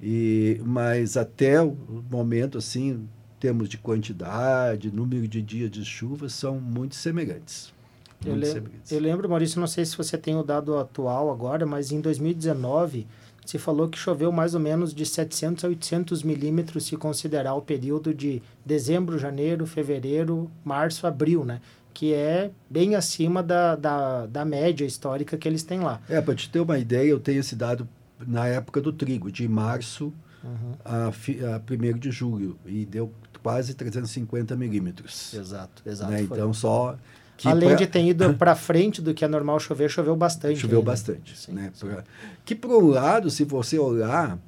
e, 0.00 0.60
mas 0.64 1.16
até 1.16 1.60
o 1.60 1.76
momento, 2.10 2.56
assim, 2.56 3.08
termos 3.38 3.68
de 3.68 3.76
quantidade, 3.76 4.90
número 4.90 5.26
de 5.26 5.42
dias 5.42 5.70
de 5.70 5.84
chuva, 5.84 6.28
são 6.28 6.60
muito 6.60 6.94
semelhantes. 6.94 7.72
Eu, 8.24 8.32
muito 8.32 8.46
semelhantes. 8.46 8.92
eu 8.92 9.00
lembro, 9.00 9.28
Maurício, 9.28 9.60
não 9.60 9.66
sei 9.66 9.84
se 9.84 9.96
você 9.96 10.16
tem 10.16 10.36
o 10.36 10.42
dado 10.42 10.76
atual 10.78 11.30
agora, 11.30 11.66
mas 11.66 11.90
em 11.90 12.00
2019 12.00 13.06
se 13.44 13.58
falou 13.58 13.88
que 13.88 13.98
choveu 13.98 14.30
mais 14.30 14.54
ou 14.54 14.60
menos 14.60 14.94
de 14.94 15.04
700 15.04 15.64
a 15.64 15.68
800 15.68 16.22
milímetros 16.22 16.86
se 16.86 16.96
considerar 16.96 17.54
o 17.54 17.62
período 17.62 18.14
de 18.14 18.42
dezembro, 18.64 19.18
janeiro, 19.18 19.66
fevereiro, 19.66 20.50
março, 20.64 21.06
abril, 21.06 21.44
né? 21.44 21.60
Que 21.92 22.14
é 22.14 22.50
bem 22.68 22.94
acima 22.94 23.42
da, 23.42 23.74
da, 23.74 24.26
da 24.26 24.44
média 24.44 24.84
histórica 24.84 25.36
que 25.36 25.48
eles 25.48 25.62
têm 25.62 25.80
lá. 25.80 26.00
É, 26.08 26.20
para 26.20 26.34
te 26.34 26.48
ter 26.48 26.60
uma 26.60 26.78
ideia, 26.78 27.08
eu 27.08 27.18
tenho 27.18 27.40
esse 27.40 27.56
dado 27.56 27.88
na 28.26 28.46
época 28.46 28.80
do 28.80 28.92
trigo, 28.92 29.32
de 29.32 29.48
março 29.48 30.12
uhum. 30.44 30.72
a, 30.84 31.06
a 31.06 31.10
1 31.10 31.98
de 31.98 32.10
julho, 32.10 32.56
e 32.64 32.84
deu 32.84 33.12
quase 33.42 33.74
350 33.74 34.54
milímetros. 34.56 35.34
Exato, 35.34 35.82
exato. 35.84 36.12
Né? 36.12 36.22
Então, 36.22 36.52
só 36.52 36.96
que 37.40 37.48
Além 37.48 37.70
pra... 37.70 37.78
de 37.78 37.86
ter 37.86 38.04
ido 38.04 38.34
para 38.36 38.54
frente 38.54 39.00
do 39.00 39.14
que 39.14 39.24
é 39.24 39.28
normal 39.28 39.58
chover, 39.58 39.88
choveu 39.88 40.14
bastante. 40.14 40.60
Choveu 40.60 40.80
ainda. 40.80 40.90
bastante. 40.90 41.38
Sim, 41.38 41.52
né? 41.52 41.70
Sim. 41.72 41.88
Pra... 41.88 42.04
Que, 42.44 42.54
por 42.54 42.70
um 42.70 42.88
lado, 42.88 43.30
se 43.30 43.44
você 43.44 43.78
olhar 43.78 44.38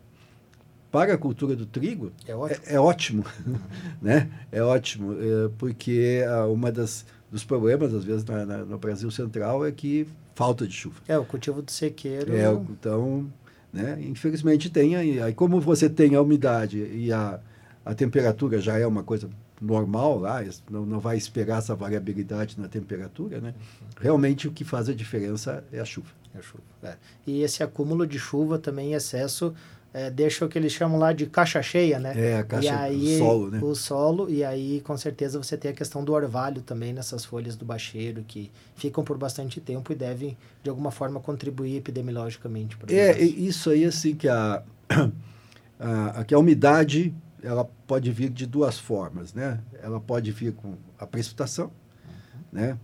para 0.90 1.14
a 1.14 1.16
cultura 1.16 1.56
do 1.56 1.64
trigo, 1.64 2.12
é 2.28 2.34
ótimo. 2.34 2.60
É, 2.66 2.74
é 2.74 2.80
ótimo, 2.80 3.24
né? 4.02 4.28
É 4.52 4.62
ótimo, 4.62 5.14
é, 5.14 5.50
porque 5.56 6.22
ah, 6.28 6.44
uma 6.48 6.70
das 6.70 7.06
dos 7.30 7.44
problemas, 7.44 7.94
às 7.94 8.04
vezes, 8.04 8.26
na, 8.26 8.44
na, 8.44 8.58
no 8.58 8.76
Brasil 8.76 9.10
Central 9.10 9.64
é 9.64 9.72
que 9.72 10.06
falta 10.34 10.66
de 10.66 10.74
chuva. 10.74 10.96
É, 11.08 11.16
o 11.16 11.24
cultivo 11.24 11.62
do 11.62 11.70
sequeiro... 11.70 12.36
É, 12.36 12.52
então, 12.52 13.26
né? 13.72 13.98
Infelizmente 14.02 14.68
tem 14.68 14.96
aí, 14.96 15.18
aí 15.18 15.32
como 15.32 15.58
você 15.58 15.88
tem 15.88 16.14
a 16.14 16.20
umidade 16.20 16.76
e 16.76 17.10
a, 17.10 17.40
a 17.86 17.94
temperatura 17.94 18.60
já 18.60 18.78
é 18.78 18.86
uma 18.86 19.02
coisa 19.02 19.30
normal 19.62 20.18
lá, 20.18 20.44
não, 20.68 20.84
não 20.84 20.98
vai 20.98 21.16
esperar 21.16 21.58
essa 21.58 21.74
variabilidade 21.74 22.60
na 22.60 22.68
temperatura, 22.68 23.40
né? 23.40 23.54
Realmente 24.00 24.48
o 24.48 24.52
que 24.52 24.64
faz 24.64 24.88
a 24.88 24.94
diferença 24.94 25.64
é 25.72 25.78
a 25.78 25.84
chuva. 25.84 26.08
É 26.34 26.38
a 26.38 26.42
chuva. 26.42 26.64
É. 26.82 26.96
E 27.26 27.42
esse 27.42 27.62
acúmulo 27.62 28.06
de 28.06 28.18
chuva 28.18 28.58
também 28.58 28.90
em 28.90 28.94
excesso 28.94 29.54
é, 29.94 30.10
deixa 30.10 30.44
o 30.44 30.48
que 30.48 30.58
eles 30.58 30.72
chamam 30.72 30.98
lá 30.98 31.12
de 31.12 31.26
caixa 31.26 31.62
cheia, 31.62 31.98
né? 31.98 32.14
É, 32.16 32.38
a 32.38 32.44
caixa, 32.44 32.66
e 32.66 32.70
aí, 32.70 33.14
o 33.16 33.18
solo, 33.18 33.50
né? 33.50 33.60
O 33.62 33.74
solo, 33.74 34.30
e 34.30 34.42
aí 34.42 34.80
com 34.80 34.96
certeza 34.96 35.38
você 35.40 35.56
tem 35.56 35.70
a 35.70 35.74
questão 35.74 36.02
do 36.02 36.12
orvalho 36.12 36.62
também 36.62 36.92
nessas 36.92 37.24
folhas 37.24 37.56
do 37.56 37.64
bacheiro, 37.64 38.24
que 38.26 38.50
ficam 38.74 39.04
por 39.04 39.18
bastante 39.18 39.60
tempo 39.60 39.92
e 39.92 39.94
devem, 39.94 40.36
de 40.62 40.70
alguma 40.70 40.90
forma, 40.90 41.20
contribuir 41.20 41.76
epidemiologicamente. 41.76 42.76
É, 42.88 43.20
isso 43.20 43.68
aí, 43.70 43.84
assim, 43.84 44.14
que 44.14 44.28
a, 44.28 44.62
a, 45.78 46.24
que 46.24 46.34
a 46.34 46.38
umidade 46.38 47.14
ela 47.42 47.64
pode 47.86 48.10
vir 48.10 48.30
de 48.30 48.46
duas 48.46 48.78
formas, 48.78 49.34
né? 49.34 49.60
Ela 49.82 50.00
pode 50.00 50.30
vir 50.30 50.52
com 50.52 50.76
a 50.98 51.06
precipitação, 51.06 51.66
uhum. 51.66 52.40
né? 52.52 52.78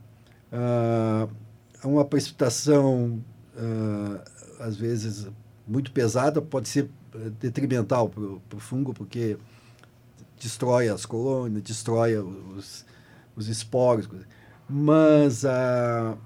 Ah, 0.52 1.28
uma 1.84 2.04
precipitação, 2.04 3.22
ah, 3.56 4.24
às 4.60 4.76
vezes, 4.76 5.28
muito 5.66 5.92
pesada, 5.92 6.42
pode 6.42 6.68
ser 6.68 6.90
eh, 7.14 7.30
detrimental 7.38 8.08
para 8.08 8.56
o 8.56 8.60
fungo, 8.60 8.92
porque 8.92 9.38
destrói 10.40 10.88
as 10.88 11.06
colônias, 11.06 11.62
destrói 11.62 12.16
os, 12.16 12.84
os 13.36 13.48
esporos. 13.48 14.08
Mas 14.68 15.44
a, 15.44 16.16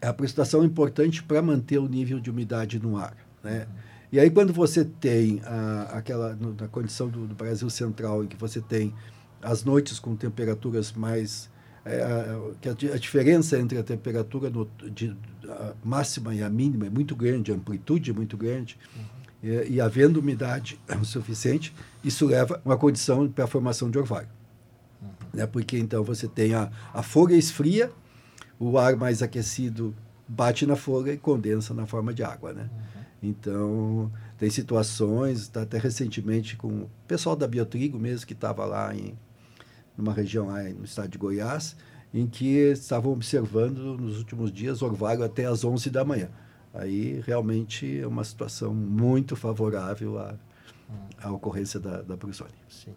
a 0.00 0.12
precipitação 0.12 0.62
é 0.62 0.66
importante 0.66 1.22
para 1.22 1.42
manter 1.42 1.78
o 1.78 1.88
nível 1.88 2.20
de 2.20 2.30
umidade 2.30 2.78
no 2.78 2.96
ar, 2.96 3.16
né? 3.42 3.66
Uhum. 3.68 3.91
E 4.12 4.20
aí, 4.20 4.30
quando 4.30 4.52
você 4.52 4.84
tem 4.84 5.40
a, 5.42 5.84
aquela, 5.94 6.36
no, 6.36 6.54
na 6.54 6.68
condição 6.68 7.08
do, 7.08 7.26
do, 7.26 7.34
Brasil 7.34 7.70
Central, 7.70 8.22
em 8.22 8.26
que 8.26 8.36
você 8.36 8.60
tem 8.60 8.92
as 9.40 9.64
noites 9.64 9.98
com 9.98 10.14
temperaturas 10.14 10.92
mais. 10.92 11.50
É, 11.84 12.02
a, 12.02 12.54
que 12.60 12.68
a, 12.68 12.94
a, 12.94 12.98
diferença 12.98 13.58
entre 13.58 13.78
a 13.78 13.82
temperatura 13.82 14.50
no, 14.50 14.68
de, 14.94 15.16
máxima 15.82 16.34
e 16.34 16.42
a 16.42 16.50
mínima 16.50 16.86
é 16.86 16.90
muito 16.90 17.16
grande, 17.16 17.50
a 17.50 17.54
amplitude 17.54 18.10
é 18.10 18.14
muito 18.14 18.36
grande, 18.36 18.78
uhum. 18.94 19.04
e, 19.42 19.72
e, 19.72 19.80
havendo 19.80 20.20
umidade 20.20 20.78
o 21.00 21.04
suficiente, 21.04 21.74
isso 22.04 22.26
leva 22.26 22.56
a 22.56 22.68
uma 22.68 22.76
condição 22.76 23.26
para 23.26 23.44
a 23.44 23.48
formação 23.48 23.90
de 23.90 23.98
orvalho. 23.98 24.28
Uhum. 25.00 25.08
Né? 25.32 25.46
Porque 25.46 25.78
então 25.78 26.04
você 26.04 26.28
tem 26.28 26.54
a, 26.54 26.70
a 26.92 27.02
folha 27.02 27.34
esfria, 27.34 27.90
o 28.60 28.78
ar 28.78 28.94
mais 28.94 29.22
aquecido 29.22 29.92
bate 30.28 30.66
na 30.66 30.76
folha 30.76 31.12
e 31.12 31.18
condensa 31.18 31.74
na 31.74 31.86
forma 31.86 32.14
de 32.14 32.22
água. 32.22 32.52
Né? 32.52 32.70
Uhum. 32.70 33.01
Então, 33.22 34.10
tem 34.36 34.50
situações, 34.50 35.46
tá 35.48 35.62
até 35.62 35.78
recentemente 35.78 36.56
com 36.56 36.68
o 36.68 36.90
pessoal 37.06 37.36
da 37.36 37.46
Biotrigo 37.46 37.98
mesmo, 37.98 38.26
que 38.26 38.32
estava 38.32 38.64
lá 38.64 38.94
em 38.94 39.16
numa 39.96 40.12
região 40.12 40.48
lá 40.48 40.62
no 40.62 40.84
estado 40.84 41.08
de 41.08 41.18
Goiás, 41.18 41.76
em 42.12 42.26
que 42.26 42.72
estavam 42.72 43.12
observando 43.12 43.96
nos 43.98 44.18
últimos 44.18 44.50
dias 44.50 44.82
orvalho 44.82 45.22
até 45.22 45.44
às 45.44 45.64
11 45.64 45.90
da 45.90 46.04
manhã. 46.04 46.30
Aí, 46.74 47.22
realmente, 47.26 48.00
é 48.00 48.06
uma 48.06 48.24
situação 48.24 48.74
muito 48.74 49.36
favorável 49.36 50.18
à, 50.18 50.34
à 51.22 51.30
ocorrência 51.30 51.78
da, 51.78 52.00
da 52.00 52.16
brusônia. 52.16 52.54
Sim. 52.68 52.94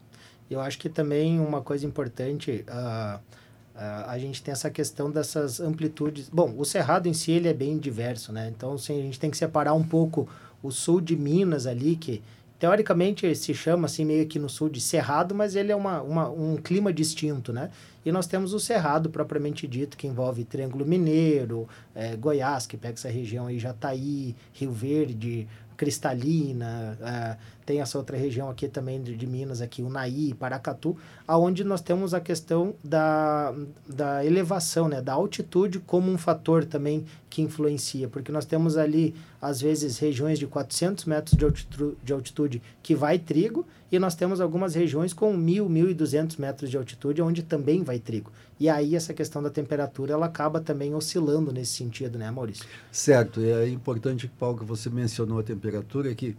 Eu 0.50 0.62
acho 0.62 0.80
que 0.80 0.90
também 0.90 1.40
uma 1.40 1.62
coisa 1.62 1.86
importante... 1.86 2.66
Uh, 2.68 3.45
Uh, 3.76 4.08
a 4.08 4.18
gente 4.18 4.42
tem 4.42 4.54
essa 4.54 4.70
questão 4.70 5.12
dessas 5.12 5.60
amplitudes. 5.60 6.30
Bom, 6.30 6.56
o 6.58 6.64
cerrado 6.64 7.08
em 7.08 7.14
si 7.14 7.32
ele 7.32 7.50
é 7.50 7.54
bem 7.54 7.78
diverso, 7.78 8.32
né? 8.32 8.52
Então, 8.56 8.74
assim, 8.74 8.98
a 8.98 9.02
gente 9.02 9.20
tem 9.20 9.30
que 9.30 9.36
separar 9.36 9.74
um 9.74 9.84
pouco 9.84 10.30
o 10.64 10.72
sul 10.72 11.02
de 11.02 11.14
Minas 11.16 11.68
ali, 11.68 11.98
que 11.98 12.24
teoricamente 12.58 13.36
se 13.36 13.54
chama 13.54 13.86
assim 13.86 14.06
meio 14.06 14.26
que 14.28 14.40
no 14.40 14.48
sul 14.48 14.70
de 14.70 14.80
cerrado, 14.80 15.36
mas 15.36 15.56
ele 15.56 15.72
é 15.72 15.76
uma, 15.76 16.02
uma, 16.02 16.30
um 16.30 16.56
clima 16.56 16.94
distinto, 16.94 17.52
né? 17.52 17.70
E 18.06 18.12
nós 18.12 18.28
temos 18.28 18.54
o 18.54 18.60
cerrado 18.60 19.10
propriamente 19.10 19.68
dito, 19.68 19.98
que 19.98 20.08
envolve 20.08 20.46
Triângulo 20.46 20.86
Mineiro, 20.86 21.68
é, 21.94 22.16
Goiás, 22.16 22.66
que 22.66 22.78
pega 22.78 22.94
essa 22.94 23.10
região 23.10 23.48
aí, 23.48 23.60
Jataí, 23.60 24.36
Rio 24.54 24.72
Verde, 24.72 25.48
Cristalina, 25.76 26.98
uh, 27.02 27.56
tem 27.66 27.82
essa 27.82 27.98
outra 27.98 28.16
região 28.16 28.50
aqui 28.50 28.68
também 28.68 29.02
de, 29.02 29.16
de, 29.16 29.26
Minas, 29.26 29.60
aqui, 29.60 29.82
Unaí, 29.82 30.34
Paracatu, 30.34 30.96
aonde 31.28 31.64
nós 31.64 31.82
temos 31.82 32.14
a 32.14 32.20
questão 32.20 32.76
da, 32.84 33.54
da 33.88 34.24
elevação, 34.24 34.88
né, 34.88 35.02
da 35.02 35.14
altitude 35.14 35.80
como 35.80 36.12
um 36.12 36.18
fator 36.18 36.64
também 36.64 37.06
que 37.30 37.42
influencia, 37.42 38.08
porque 38.08 38.32
nós 38.32 38.46
temos 38.46 38.78
ali, 38.78 39.16
às 39.42 39.60
vezes, 39.60 39.98
regiões 39.98 40.38
de 40.38 40.46
400 40.48 41.06
metros 41.06 41.38
de 41.38 41.44
altitude, 41.44 41.98
de 42.04 42.14
altitude 42.14 42.62
que 42.84 42.96
vai 42.96 43.18
trigo, 43.18 43.66
e 43.92 44.00
nós 44.00 44.16
temos 44.16 44.40
algumas 44.40 44.76
regiões 44.76 45.14
com 45.14 45.36
1.000, 45.36 45.68
1.200 45.96 46.40
metros 46.40 46.70
de 46.70 46.78
altitude, 46.78 47.22
onde 47.22 47.44
também 47.44 47.84
vai 47.84 48.00
trigo. 48.00 48.32
E 48.60 48.70
aí 48.70 48.96
essa 48.96 49.14
questão 49.14 49.44
da 49.44 49.50
temperatura, 49.50 50.14
ela 50.14 50.28
acaba 50.28 50.62
também 50.62 50.94
oscilando 50.94 51.52
nesse 51.52 51.74
sentido, 51.74 52.18
né, 52.18 52.32
Maurício? 52.32 52.66
Certo. 52.92 53.42
E 53.42 53.52
é 53.52 53.70
importante, 53.70 54.28
Paulo, 54.40 54.60
que 54.60 54.66
você 54.66 54.90
mencionou 54.90 55.40
a 55.40 55.44
temperatura, 55.44 56.16
que 56.16 56.38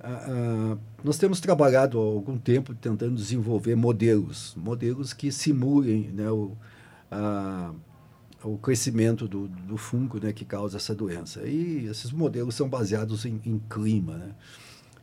uh, 0.00 0.78
nós 1.04 1.18
temos 1.18 1.40
trabalhado 1.40 1.98
há 1.98 2.02
algum 2.02 2.38
tempo 2.38 2.74
tentando 2.74 3.14
desenvolver 3.14 3.74
modelos, 3.74 4.54
modelos 4.56 5.12
que 5.12 5.30
simulem 5.30 6.10
né, 6.14 6.30
o, 6.30 6.56
o 8.42 8.56
crescimento 8.56 9.28
do, 9.28 9.46
do 9.46 9.76
fungo 9.76 10.18
né, 10.18 10.32
que 10.32 10.46
causa 10.46 10.78
essa 10.78 10.94
doença. 10.94 11.42
E 11.42 11.86
esses 11.86 12.12
modelos 12.12 12.54
são 12.54 12.66
baseados 12.66 13.26
em, 13.26 13.40
em 13.44 13.60
clima, 13.68 14.16
né? 14.16 14.30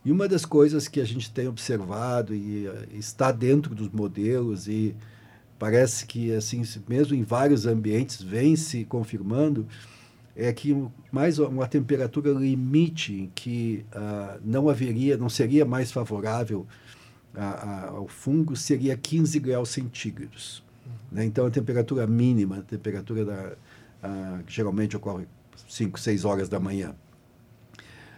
E 0.03 0.12
uma 0.12 0.29
das 0.29 0.46
coisas 0.46 0.88
que 0.88 1.01
a 1.01 1.06
gente 1.06 1.29
tem 1.29 1.48
observado 1.48 2.34
e 2.34 2.68
uh, 2.68 2.88
está 2.94 3.32
dentro 3.32 3.75
dos 3.75 3.89
modelos 3.89 4.68
e 4.68 4.96
parece 5.60 6.06
que 6.06 6.34
assim 6.34 6.63
mesmo 6.88 7.16
em 7.16 7.24
vários 7.24 7.66
ambientes 7.66 8.22
vem 8.22 8.56
se 8.56 8.86
confirmando 8.86 9.68
é 10.36 10.54
que 10.54 10.88
mais 11.12 11.38
uma 11.38 11.68
temperatura 11.68 12.32
limite 12.32 13.30
que 13.36 13.86
uh, 13.94 14.39
não 14.44 14.70
haveria, 14.70 15.18
não 15.18 15.28
seria 15.28 15.66
mais 15.66 15.92
favorável 15.92 16.66
a, 17.36 17.46
a, 17.46 17.89
ao 17.89 18.08
fungo 18.08 18.56
seria 18.56 18.96
15 18.96 19.39
graus 19.39 19.70
centígrados. 19.70 20.63
Uhum. 20.86 20.94
Né? 21.12 21.25
Então, 21.25 21.46
a 21.46 21.51
temperatura 21.51 22.08
mínima, 22.08 22.60
a 22.60 22.62
temperatura 22.62 23.25
da, 23.25 23.54
uh, 24.04 24.44
que 24.44 24.54
geralmente 24.54 24.96
ocorre 24.96 25.28
5, 25.68 26.00
6 26.00 26.25
horas 26.25 26.50
da 26.50 26.60
manhã. 26.60 26.96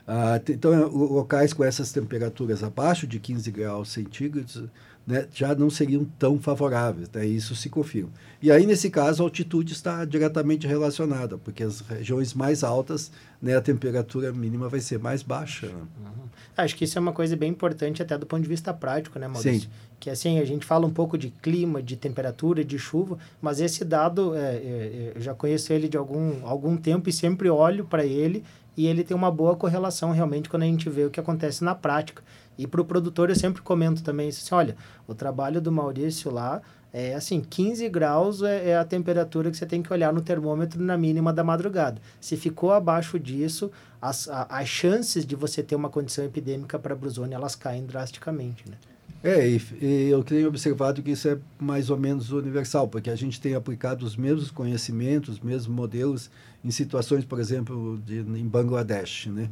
Uh, 0.08 0.52
então, 0.52 0.88
locais 0.90 1.54
com 1.54 1.64
essas 1.64 1.92
temperaturas 1.92 2.64
abaixo 2.64 3.08
de 3.08 3.20
15 3.20 3.50
graus 3.52 3.90
centígrados 3.90 4.64
né, 5.06 5.28
já 5.34 5.54
não 5.56 5.70
seriam 5.70 6.06
tão 6.18 6.40
favoráveis. 6.40 7.10
Né, 7.12 7.26
isso 7.26 7.56
se 7.56 7.70
confirma. 7.70 8.10
E 8.42 8.52
aí, 8.52 8.66
nesse 8.66 8.90
caso, 8.90 9.22
a 9.22 9.26
altitude 9.26 9.74
está 9.74 10.04
diretamente 10.06 10.66
relacionada, 10.66 11.38
porque 11.38 11.64
as 11.64 11.82
regiões 11.82 12.34
mais 12.34 12.64
altas, 12.64 13.12
né, 13.42 13.56
a 13.56 13.62
temperatura 13.62 14.32
mínima 14.32 14.68
vai 14.68 14.80
ser 14.80 15.00
mais 15.00 15.22
baixa. 15.22 15.68
Né? 15.68 15.74
Uhum. 15.74 16.30
Acho 16.58 16.76
que 16.76 16.86
isso 16.86 16.98
é 16.98 17.02
uma 17.02 17.14
coisa 17.14 17.36
bem 17.36 17.52
importante 17.52 18.02
até 18.02 18.18
do 18.18 18.26
ponto 18.26 18.42
de 18.42 18.50
vista 18.50 18.74
prático, 18.74 19.20
né, 19.20 19.28
Maurício? 19.28 19.62
Sim. 19.62 19.70
Que 20.00 20.10
assim, 20.10 20.40
a 20.40 20.46
gente 20.46 20.66
fala 20.66 20.88
um 20.88 20.92
pouco 20.92 21.18
de 21.18 21.30
clima, 21.30 21.82
de 21.82 21.96
temperatura, 21.96 22.64
de 22.64 22.80
chuva, 22.80 23.18
mas 23.40 23.62
esse 23.62 23.86
dado, 23.86 24.36
é, 24.36 24.40
é, 24.40 24.56
é 24.56 25.14
eu 25.16 25.22
já 25.22 25.34
conheço 25.36 25.72
ele 25.72 25.88
de 25.88 25.98
algum, 25.98 26.46
algum 26.46 26.76
tempo 26.76 27.08
e 27.10 27.14
sempre 27.14 27.50
olho 27.50 27.86
para 27.86 28.04
ele 28.04 28.44
e 28.76 28.88
ele 28.88 29.04
tem 29.04 29.16
uma 29.16 29.30
boa 29.30 29.56
correlação 29.56 30.12
realmente 30.12 30.50
quando 30.50 30.64
a 30.64 30.66
gente 30.66 30.90
vê 30.90 31.06
o 31.06 31.10
que 31.10 31.20
acontece 31.20 31.64
na 31.64 31.76
prática. 31.76 32.24
E 32.62 32.68
para 32.68 32.80
o 32.80 32.86
produtor 32.86 33.30
eu 33.30 33.36
sempre 33.36 33.62
comento 33.64 34.04
também 34.04 34.30
assim, 34.30 34.54
olha, 34.54 34.76
o 35.08 35.16
trabalho 35.16 35.60
do 35.60 35.72
Maurício 35.72 36.32
lá 36.32 36.62
é 36.94 37.16
assim, 37.16 37.42
15 37.42 37.90
graus 37.90 38.44
é, 38.44 38.70
é, 38.70 38.78
a 38.78 38.86
temperatura 38.86 39.50
que 39.50 39.58
você 39.58 39.66
tem 39.66 39.82
que 39.82 39.92
olhar 39.92 40.14
no 40.14 40.22
termômetro 40.22 40.80
na 40.80 40.96
mínima 40.96 41.34
da 41.34 41.44
madrugada. 41.44 42.00
Se 42.20 42.38
ficou 42.38 42.72
abaixo 42.72 43.18
disso, 43.18 43.72
as, 44.00 44.28
a, 44.28 44.44
as 44.44 44.68
chances 44.68 45.26
de 45.26 45.36
você 45.36 45.64
ter 45.64 45.76
uma 45.76 45.90
condição 45.90 46.24
epidêmica 46.24 46.78
para 46.78 46.94
a 46.94 46.98
brusônia, 46.98 47.36
elas 47.36 47.56
caem 47.56 47.84
drasticamente, 47.84 48.70
né? 48.70 48.78
É, 49.24 49.48
e, 49.48 49.62
e, 49.82 50.10
eu 50.10 50.24
tenho 50.24 50.48
observado 50.48 51.02
que 51.02 51.12
isso 51.12 51.28
é 51.30 51.38
mais 51.60 51.90
ou 51.90 51.98
menos 51.98 52.32
universal, 52.32 52.88
porque 52.88 53.10
a 53.10 53.16
gente 53.16 53.40
tem 53.40 53.56
aplicado 53.56 54.06
os 54.06 54.16
mesmos 54.16 54.52
conhecimentos, 54.52 55.36
os 55.36 55.40
mesmos 55.40 55.68
modelos 55.68 56.30
em 56.64 56.72
situações, 56.72 57.24
por 57.24 57.40
exemplo, 57.40 58.00
de, 58.06 58.20
em 58.20 58.48
Bangladesh, 58.48 59.28
né? 59.28 59.50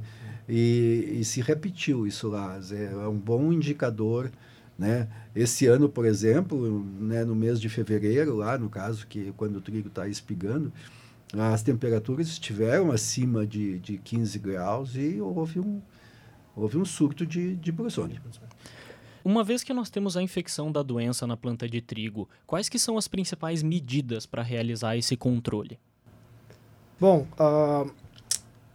E, 0.49 1.17
e, 1.19 1.23
se 1.23 1.41
repetiu 1.41 2.07
isso 2.07 2.27
lá. 2.27 2.59
É, 2.71 2.85
é 2.85 3.07
um 3.07 3.17
bom 3.17 3.53
indicador, 3.53 4.31
né? 4.77 5.07
Esse 5.35 5.67
ano, 5.67 5.87
por 5.87 6.05
exemplo, 6.05 6.83
né, 6.99 7.23
no 7.23 7.35
mês 7.35 7.61
de 7.61 7.69
fevereiro, 7.69 8.35
lá 8.35 8.57
no 8.57 8.67
caso, 8.67 9.05
que 9.05 9.31
quando 9.37 9.57
o 9.57 9.61
trigo 9.61 9.89
está 9.89 10.07
espigando, 10.07 10.73
as 11.37 11.61
temperaturas 11.61 12.27
estiveram 12.27 12.91
acima 12.91 13.45
de, 13.45 13.77
de 13.79 13.97
15 13.99 14.39
graus 14.39 14.95
e 14.95 15.21
houve 15.21 15.59
um, 15.59 15.79
houve 16.55 16.77
um 16.77 16.85
surto 16.85 17.25
de, 17.25 17.55
de 17.55 17.71
brusônia. 17.71 18.19
Uma 19.23 19.43
vez 19.43 19.63
que 19.63 19.73
nós 19.73 19.91
temos 19.91 20.17
a 20.17 20.23
infecção 20.23 20.71
da 20.71 20.81
doença 20.81 21.27
na 21.27 21.37
planta 21.37 21.69
de 21.69 21.81
trigo, 21.81 22.27
quais 22.47 22.67
que 22.67 22.79
são 22.79 22.97
as 22.97 23.07
principais 23.07 23.61
medidas 23.61 24.25
para 24.25 24.41
realizar 24.41 24.97
esse 24.97 25.15
controle? 25.15 25.77
Bom, 26.99 27.27
uh, 27.39 27.91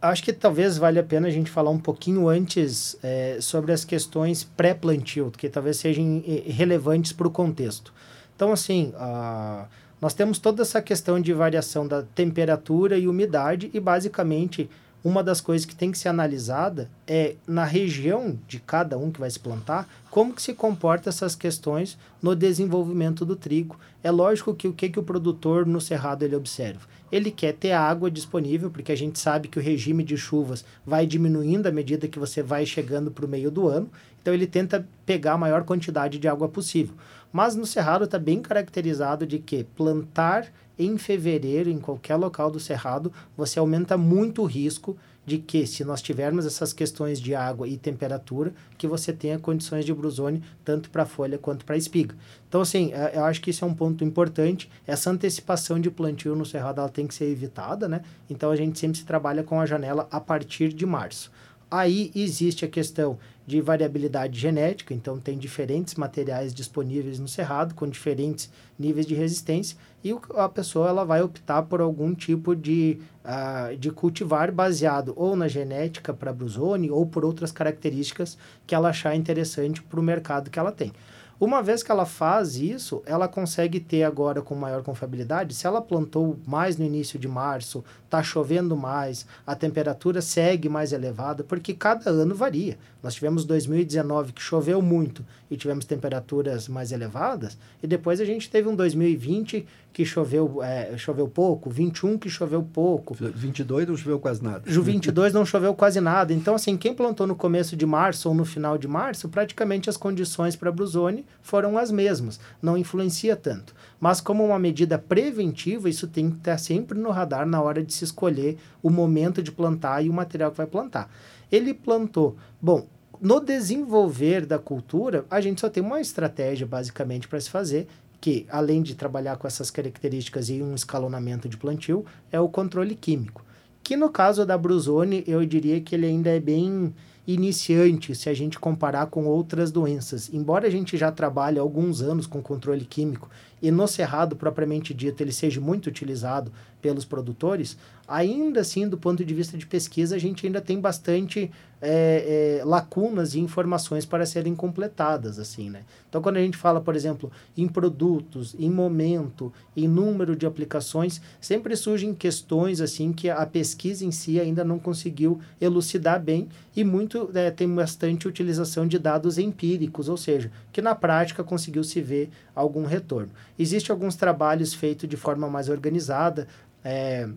acho 0.08 0.22
que 0.22 0.32
talvez 0.32 0.76
valha 0.76 1.00
a 1.00 1.04
pena 1.04 1.28
a 1.28 1.30
gente 1.30 1.50
falar 1.50 1.70
um 1.70 1.78
pouquinho 1.78 2.28
antes 2.28 2.96
é, 3.02 3.38
sobre 3.40 3.72
as 3.72 3.84
questões 3.84 4.44
pré-plantio, 4.44 5.30
que 5.30 5.48
talvez 5.48 5.78
sejam 5.78 6.22
relevantes 6.46 7.12
para 7.12 7.26
o 7.26 7.30
contexto. 7.30 7.92
Então, 8.36 8.52
assim, 8.52 8.92
uh, 8.96 9.64
nós 10.00 10.12
temos 10.12 10.38
toda 10.38 10.62
essa 10.62 10.82
questão 10.82 11.20
de 11.20 11.32
variação 11.32 11.86
da 11.86 12.02
temperatura 12.02 12.98
e 12.98 13.08
umidade 13.08 13.70
e, 13.72 13.80
basicamente, 13.80 14.68
uma 15.04 15.22
das 15.22 15.38
coisas 15.38 15.66
que 15.66 15.76
tem 15.76 15.92
que 15.92 15.98
ser 15.98 16.08
analisada 16.08 16.90
é 17.06 17.36
na 17.46 17.62
região 17.62 18.38
de 18.48 18.58
cada 18.58 18.96
um 18.96 19.12
que 19.12 19.20
vai 19.20 19.30
se 19.30 19.38
plantar, 19.38 19.86
como 20.10 20.32
que 20.32 20.40
se 20.40 20.54
comporta 20.54 21.10
essas 21.10 21.36
questões 21.36 21.98
no 22.22 22.34
desenvolvimento 22.34 23.22
do 23.22 23.36
trigo. 23.36 23.78
É 24.02 24.10
lógico 24.10 24.54
que 24.54 24.66
o 24.66 24.72
que, 24.72 24.88
que 24.88 24.98
o 24.98 25.02
produtor 25.02 25.66
no 25.66 25.78
cerrado 25.78 26.24
ele 26.24 26.34
observa? 26.34 26.88
Ele 27.12 27.30
quer 27.30 27.52
ter 27.52 27.72
água 27.72 28.10
disponível, 28.10 28.70
porque 28.70 28.92
a 28.92 28.96
gente 28.96 29.18
sabe 29.18 29.46
que 29.46 29.58
o 29.58 29.62
regime 29.62 30.02
de 30.02 30.16
chuvas 30.16 30.64
vai 30.86 31.06
diminuindo 31.06 31.66
à 31.66 31.70
medida 31.70 32.08
que 32.08 32.18
você 32.18 32.42
vai 32.42 32.64
chegando 32.64 33.10
para 33.10 33.26
o 33.26 33.28
meio 33.28 33.50
do 33.50 33.68
ano, 33.68 33.90
então 34.22 34.32
ele 34.32 34.46
tenta 34.46 34.88
pegar 35.04 35.34
a 35.34 35.38
maior 35.38 35.64
quantidade 35.64 36.18
de 36.18 36.26
água 36.26 36.48
possível. 36.48 36.94
Mas 37.34 37.56
no 37.56 37.66
cerrado 37.66 38.04
está 38.04 38.16
bem 38.16 38.40
caracterizado 38.40 39.26
de 39.26 39.40
que 39.40 39.64
plantar 39.64 40.52
em 40.78 40.96
fevereiro, 40.96 41.68
em 41.68 41.78
qualquer 41.78 42.14
local 42.14 42.48
do 42.48 42.60
cerrado, 42.60 43.12
você 43.36 43.58
aumenta 43.58 43.98
muito 43.98 44.42
o 44.42 44.44
risco 44.44 44.96
de 45.26 45.38
que, 45.38 45.66
se 45.66 45.84
nós 45.84 46.00
tivermos 46.00 46.46
essas 46.46 46.72
questões 46.72 47.20
de 47.20 47.34
água 47.34 47.66
e 47.66 47.76
temperatura, 47.76 48.54
que 48.78 48.86
você 48.86 49.12
tenha 49.12 49.36
condições 49.36 49.84
de 49.84 49.92
brusone 49.92 50.44
tanto 50.64 50.88
para 50.90 51.02
a 51.02 51.06
folha 51.06 51.36
quanto 51.36 51.64
para 51.64 51.74
a 51.74 51.78
espiga. 51.78 52.14
Então, 52.48 52.60
assim, 52.60 52.92
é, 52.92 53.16
eu 53.16 53.24
acho 53.24 53.40
que 53.40 53.50
isso 53.50 53.64
é 53.64 53.68
um 53.68 53.74
ponto 53.74 54.04
importante. 54.04 54.70
Essa 54.86 55.10
antecipação 55.10 55.80
de 55.80 55.90
plantio 55.90 56.36
no 56.36 56.46
cerrado 56.46 56.80
ela 56.80 56.88
tem 56.88 57.04
que 57.04 57.14
ser 57.14 57.24
evitada, 57.24 57.88
né? 57.88 58.02
Então, 58.30 58.52
a 58.52 58.56
gente 58.56 58.78
sempre 58.78 58.98
se 58.98 59.04
trabalha 59.04 59.42
com 59.42 59.60
a 59.60 59.66
janela 59.66 60.06
a 60.08 60.20
partir 60.20 60.72
de 60.72 60.86
março. 60.86 61.32
Aí 61.68 62.12
existe 62.14 62.64
a 62.64 62.68
questão 62.68 63.18
de 63.46 63.60
variabilidade 63.60 64.38
genética, 64.38 64.94
então 64.94 65.18
tem 65.18 65.36
diferentes 65.36 65.94
materiais 65.94 66.54
disponíveis 66.54 67.18
no 67.18 67.28
cerrado 67.28 67.74
com 67.74 67.86
diferentes 67.86 68.50
níveis 68.78 69.06
de 69.06 69.14
resistência 69.14 69.76
e 70.02 70.14
a 70.34 70.48
pessoa 70.48 70.88
ela 70.88 71.04
vai 71.04 71.22
optar 71.22 71.62
por 71.62 71.80
algum 71.80 72.14
tipo 72.14 72.56
de, 72.56 72.98
uh, 73.24 73.76
de 73.76 73.90
cultivar 73.90 74.50
baseado 74.50 75.12
ou 75.16 75.36
na 75.36 75.46
genética 75.46 76.12
para 76.12 76.32
brusone 76.32 76.90
ou 76.90 77.06
por 77.06 77.24
outras 77.24 77.52
características 77.52 78.38
que 78.66 78.74
ela 78.74 78.88
achar 78.88 79.14
interessante 79.14 79.82
para 79.82 80.00
o 80.00 80.02
mercado 80.02 80.50
que 80.50 80.58
ela 80.58 80.72
tem. 80.72 80.92
Uma 81.38 81.62
vez 81.62 81.82
que 81.82 81.90
ela 81.90 82.06
faz 82.06 82.56
isso, 82.56 83.02
ela 83.04 83.26
consegue 83.26 83.80
ter 83.80 84.04
agora 84.04 84.40
com 84.40 84.54
maior 84.54 84.82
confiabilidade. 84.82 85.54
Se 85.54 85.66
ela 85.66 85.82
plantou 85.82 86.38
mais 86.46 86.76
no 86.76 86.84
início 86.84 87.18
de 87.18 87.26
março, 87.26 87.84
está 88.04 88.22
chovendo 88.22 88.76
mais, 88.76 89.26
a 89.46 89.56
temperatura 89.56 90.22
segue 90.22 90.68
mais 90.68 90.92
elevada, 90.92 91.42
porque 91.42 91.74
cada 91.74 92.10
ano 92.10 92.34
varia. 92.34 92.78
Nós 93.02 93.14
tivemos 93.14 93.44
2019 93.44 94.32
que 94.32 94.40
choveu 94.40 94.80
muito 94.80 95.24
e 95.50 95.56
tivemos 95.56 95.84
temperaturas 95.84 96.68
mais 96.68 96.92
elevadas, 96.92 97.58
e 97.82 97.86
depois 97.86 98.20
a 98.20 98.24
gente 98.24 98.48
teve 98.48 98.68
um 98.68 98.76
2020 98.76 99.66
que 99.92 100.04
choveu, 100.04 100.60
é, 100.60 100.96
choveu 100.98 101.28
pouco, 101.28 101.70
21 101.70 102.18
que 102.18 102.28
choveu 102.28 102.62
pouco. 102.62 103.14
22 103.14 103.86
não 103.86 103.96
choveu 103.96 104.18
quase 104.18 104.42
nada. 104.42 104.62
22 104.66 105.32
não 105.32 105.46
choveu 105.46 105.72
quase 105.72 106.00
nada. 106.00 106.32
Então, 106.32 106.56
assim, 106.56 106.76
quem 106.76 106.92
plantou 106.92 107.28
no 107.28 107.36
começo 107.36 107.76
de 107.76 107.86
março 107.86 108.28
ou 108.28 108.34
no 108.34 108.44
final 108.44 108.76
de 108.76 108.88
março, 108.88 109.28
praticamente 109.28 109.88
as 109.88 109.96
condições 109.96 110.56
para 110.56 110.68
a 110.68 110.72
Brusone 110.72 111.24
foram 111.42 111.76
as 111.78 111.90
mesmas. 111.90 112.40
Não 112.60 112.76
influencia 112.76 113.36
tanto. 113.36 113.74
Mas 114.00 114.20
como 114.20 114.44
uma 114.44 114.58
medida 114.58 114.98
preventiva, 114.98 115.88
isso 115.88 116.08
tem 116.08 116.30
que 116.30 116.38
estar 116.38 116.58
sempre 116.58 116.98
no 116.98 117.10
radar 117.10 117.46
na 117.46 117.60
hora 117.60 117.82
de 117.82 117.92
se 117.92 118.04
escolher 118.04 118.58
o 118.82 118.90
momento 118.90 119.42
de 119.42 119.52
plantar 119.52 120.04
e 120.04 120.10
o 120.10 120.12
material 120.12 120.50
que 120.50 120.56
vai 120.56 120.66
plantar. 120.66 121.10
Ele 121.50 121.72
plantou. 121.72 122.36
Bom, 122.60 122.86
no 123.20 123.40
desenvolver 123.40 124.44
da 124.44 124.58
cultura, 124.58 125.24
a 125.30 125.40
gente 125.40 125.60
só 125.60 125.68
tem 125.68 125.82
uma 125.82 126.00
estratégia 126.00 126.66
basicamente 126.66 127.28
para 127.28 127.40
se 127.40 127.48
fazer, 127.48 127.86
que 128.20 128.46
além 128.48 128.82
de 128.82 128.94
trabalhar 128.94 129.36
com 129.36 129.46
essas 129.46 129.70
características 129.70 130.48
e 130.48 130.62
um 130.62 130.74
escalonamento 130.74 131.48
de 131.48 131.56
plantio, 131.56 132.04
é 132.32 132.40
o 132.40 132.48
controle 132.48 132.94
químico. 132.94 133.44
Que 133.82 133.96
no 133.96 134.08
caso 134.08 134.46
da 134.46 134.56
Brusone, 134.56 135.22
eu 135.26 135.44
diria 135.44 135.80
que 135.80 135.94
ele 135.94 136.06
ainda 136.06 136.30
é 136.30 136.40
bem 136.40 136.94
iniciante 137.26 138.14
se 138.14 138.28
a 138.28 138.34
gente 138.34 138.58
comparar 138.58 139.06
com 139.06 139.24
outras 139.24 139.70
doenças. 139.70 140.32
Embora 140.32 140.66
a 140.66 140.70
gente 140.70 140.96
já 140.96 141.10
trabalhe 141.10 141.58
há 141.58 141.62
alguns 141.62 142.02
anos 142.02 142.26
com 142.26 142.42
controle 142.42 142.84
químico 142.84 143.30
e 143.62 143.70
no 143.70 143.88
cerrado 143.88 144.36
propriamente 144.36 144.92
dito 144.92 145.22
ele 145.22 145.32
seja 145.32 145.60
muito 145.60 145.86
utilizado 145.86 146.52
pelos 146.82 147.04
produtores, 147.04 147.78
ainda 148.06 148.60
assim, 148.60 148.88
do 148.88 148.98
ponto 148.98 149.24
de 149.24 149.34
vista 149.34 149.56
de 149.56 149.66
pesquisa, 149.66 150.16
a 150.16 150.18
gente 150.18 150.46
ainda 150.46 150.60
tem 150.60 150.78
bastante 150.80 151.50
é, 151.80 152.58
é, 152.60 152.64
lacunas 152.64 153.34
e 153.34 153.40
informações 153.40 154.06
para 154.06 154.24
serem 154.24 154.54
completadas, 154.54 155.38
assim, 155.38 155.68
né? 155.68 155.82
Então, 156.08 156.22
quando 156.22 156.36
a 156.36 156.40
gente 156.40 156.56
fala, 156.56 156.80
por 156.80 156.96
exemplo, 156.96 157.30
em 157.56 157.68
produtos, 157.68 158.54
em 158.58 158.70
momento, 158.70 159.52
em 159.76 159.86
número 159.86 160.34
de 160.34 160.46
aplicações, 160.46 161.20
sempre 161.40 161.76
surgem 161.76 162.14
questões, 162.14 162.80
assim, 162.80 163.12
que 163.12 163.28
a 163.28 163.44
pesquisa 163.44 164.04
em 164.04 164.10
si 164.10 164.40
ainda 164.40 164.64
não 164.64 164.78
conseguiu 164.78 165.40
elucidar 165.60 166.22
bem 166.22 166.48
e 166.74 166.82
muito 166.82 167.30
é, 167.34 167.50
tem 167.50 167.68
bastante 167.68 168.26
utilização 168.26 168.86
de 168.86 168.98
dados 168.98 169.36
empíricos, 169.36 170.08
ou 170.08 170.16
seja, 170.16 170.50
que 170.72 170.80
na 170.80 170.94
prática 170.94 171.44
conseguiu 171.44 171.84
se 171.84 172.00
ver 172.00 172.30
algum 172.54 172.84
retorno. 172.84 173.30
Existem 173.58 173.92
alguns 173.92 174.16
trabalhos 174.16 174.72
feitos 174.72 175.08
de 175.08 175.16
forma 175.16 175.50
mais 175.50 175.68
organizada, 175.68 176.48
é, 176.82 177.28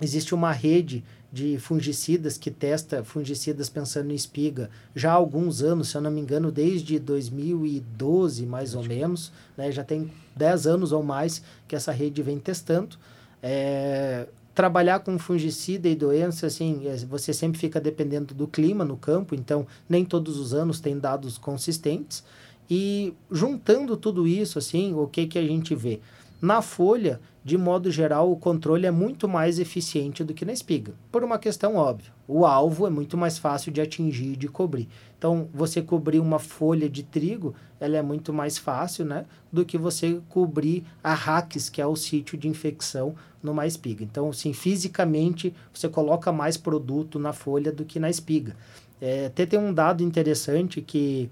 existe 0.00 0.34
uma 0.34 0.52
rede 0.52 1.04
de 1.30 1.58
fungicidas 1.58 2.38
que 2.38 2.50
testa 2.50 3.04
fungicidas 3.04 3.68
pensando 3.68 4.10
em 4.10 4.14
espiga 4.14 4.70
já 4.94 5.10
há 5.10 5.14
alguns 5.14 5.62
anos, 5.62 5.88
se 5.88 5.96
eu 5.96 6.00
não 6.00 6.10
me 6.10 6.20
engano, 6.20 6.50
desde 6.50 6.98
2012, 6.98 8.46
mais 8.46 8.74
ou 8.74 8.82
menos, 8.82 9.30
né? 9.56 9.70
já 9.70 9.84
tem 9.84 10.10
10 10.34 10.66
anos 10.66 10.92
ou 10.92 11.02
mais 11.02 11.42
que 11.66 11.76
essa 11.76 11.92
rede 11.92 12.22
vem 12.22 12.38
testando. 12.38 12.96
É, 13.42 14.26
trabalhar 14.54 15.00
com 15.00 15.18
fungicida 15.18 15.88
e 15.88 15.94
doença, 15.94 16.46
assim, 16.46 16.88
é, 16.88 16.96
você 16.96 17.32
sempre 17.32 17.58
fica 17.58 17.80
dependendo 17.80 18.34
do 18.34 18.48
clima 18.48 18.84
no 18.84 18.96
campo, 18.96 19.34
então 19.34 19.66
nem 19.88 20.04
todos 20.04 20.38
os 20.38 20.54
anos 20.54 20.80
tem 20.80 20.98
dados 20.98 21.36
consistentes. 21.36 22.24
E 22.70 23.14
juntando 23.30 23.96
tudo 23.96 24.26
isso, 24.26 24.58
assim, 24.58 24.94
o 24.94 25.06
que, 25.06 25.26
que 25.26 25.38
a 25.38 25.46
gente 25.46 25.74
vê? 25.74 26.00
Na 26.40 26.62
folha, 26.62 27.20
de 27.44 27.58
modo 27.58 27.90
geral, 27.90 28.30
o 28.30 28.36
controle 28.36 28.86
é 28.86 28.90
muito 28.92 29.26
mais 29.26 29.58
eficiente 29.58 30.22
do 30.22 30.32
que 30.32 30.44
na 30.44 30.52
espiga, 30.52 30.94
por 31.10 31.24
uma 31.24 31.36
questão 31.36 31.74
óbvia. 31.74 32.12
O 32.28 32.46
alvo 32.46 32.86
é 32.86 32.90
muito 32.90 33.16
mais 33.16 33.38
fácil 33.38 33.72
de 33.72 33.80
atingir 33.80 34.34
e 34.34 34.36
de 34.36 34.46
cobrir. 34.46 34.88
Então, 35.16 35.48
você 35.52 35.82
cobrir 35.82 36.20
uma 36.20 36.38
folha 36.38 36.88
de 36.88 37.02
trigo, 37.02 37.56
ela 37.80 37.96
é 37.96 38.02
muito 38.02 38.32
mais 38.32 38.56
fácil, 38.56 39.04
né, 39.04 39.24
do 39.50 39.64
que 39.64 39.76
você 39.76 40.20
cobrir 40.28 40.84
a 41.02 41.12
raques, 41.12 41.68
que 41.68 41.80
é 41.80 41.86
o 41.86 41.96
sítio 41.96 42.38
de 42.38 42.46
infecção 42.46 43.16
numa 43.42 43.66
espiga. 43.66 44.04
Então, 44.04 44.32
sim, 44.32 44.52
fisicamente, 44.52 45.52
você 45.72 45.88
coloca 45.88 46.30
mais 46.30 46.56
produto 46.56 47.18
na 47.18 47.32
folha 47.32 47.72
do 47.72 47.84
que 47.84 47.98
na 47.98 48.08
espiga. 48.08 48.54
É, 49.00 49.26
até 49.26 49.44
tem 49.44 49.58
um 49.58 49.74
dado 49.74 50.04
interessante 50.04 50.80
que, 50.80 51.28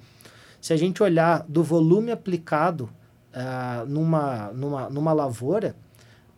se 0.61 0.73
a 0.73 0.77
gente 0.77 1.01
olhar 1.01 1.45
do 1.49 1.62
volume 1.62 2.11
aplicado 2.11 2.90
uh, 3.37 3.87
numa, 3.87 4.51
numa, 4.53 4.90
numa 4.90 5.12
lavoura, 5.12 5.77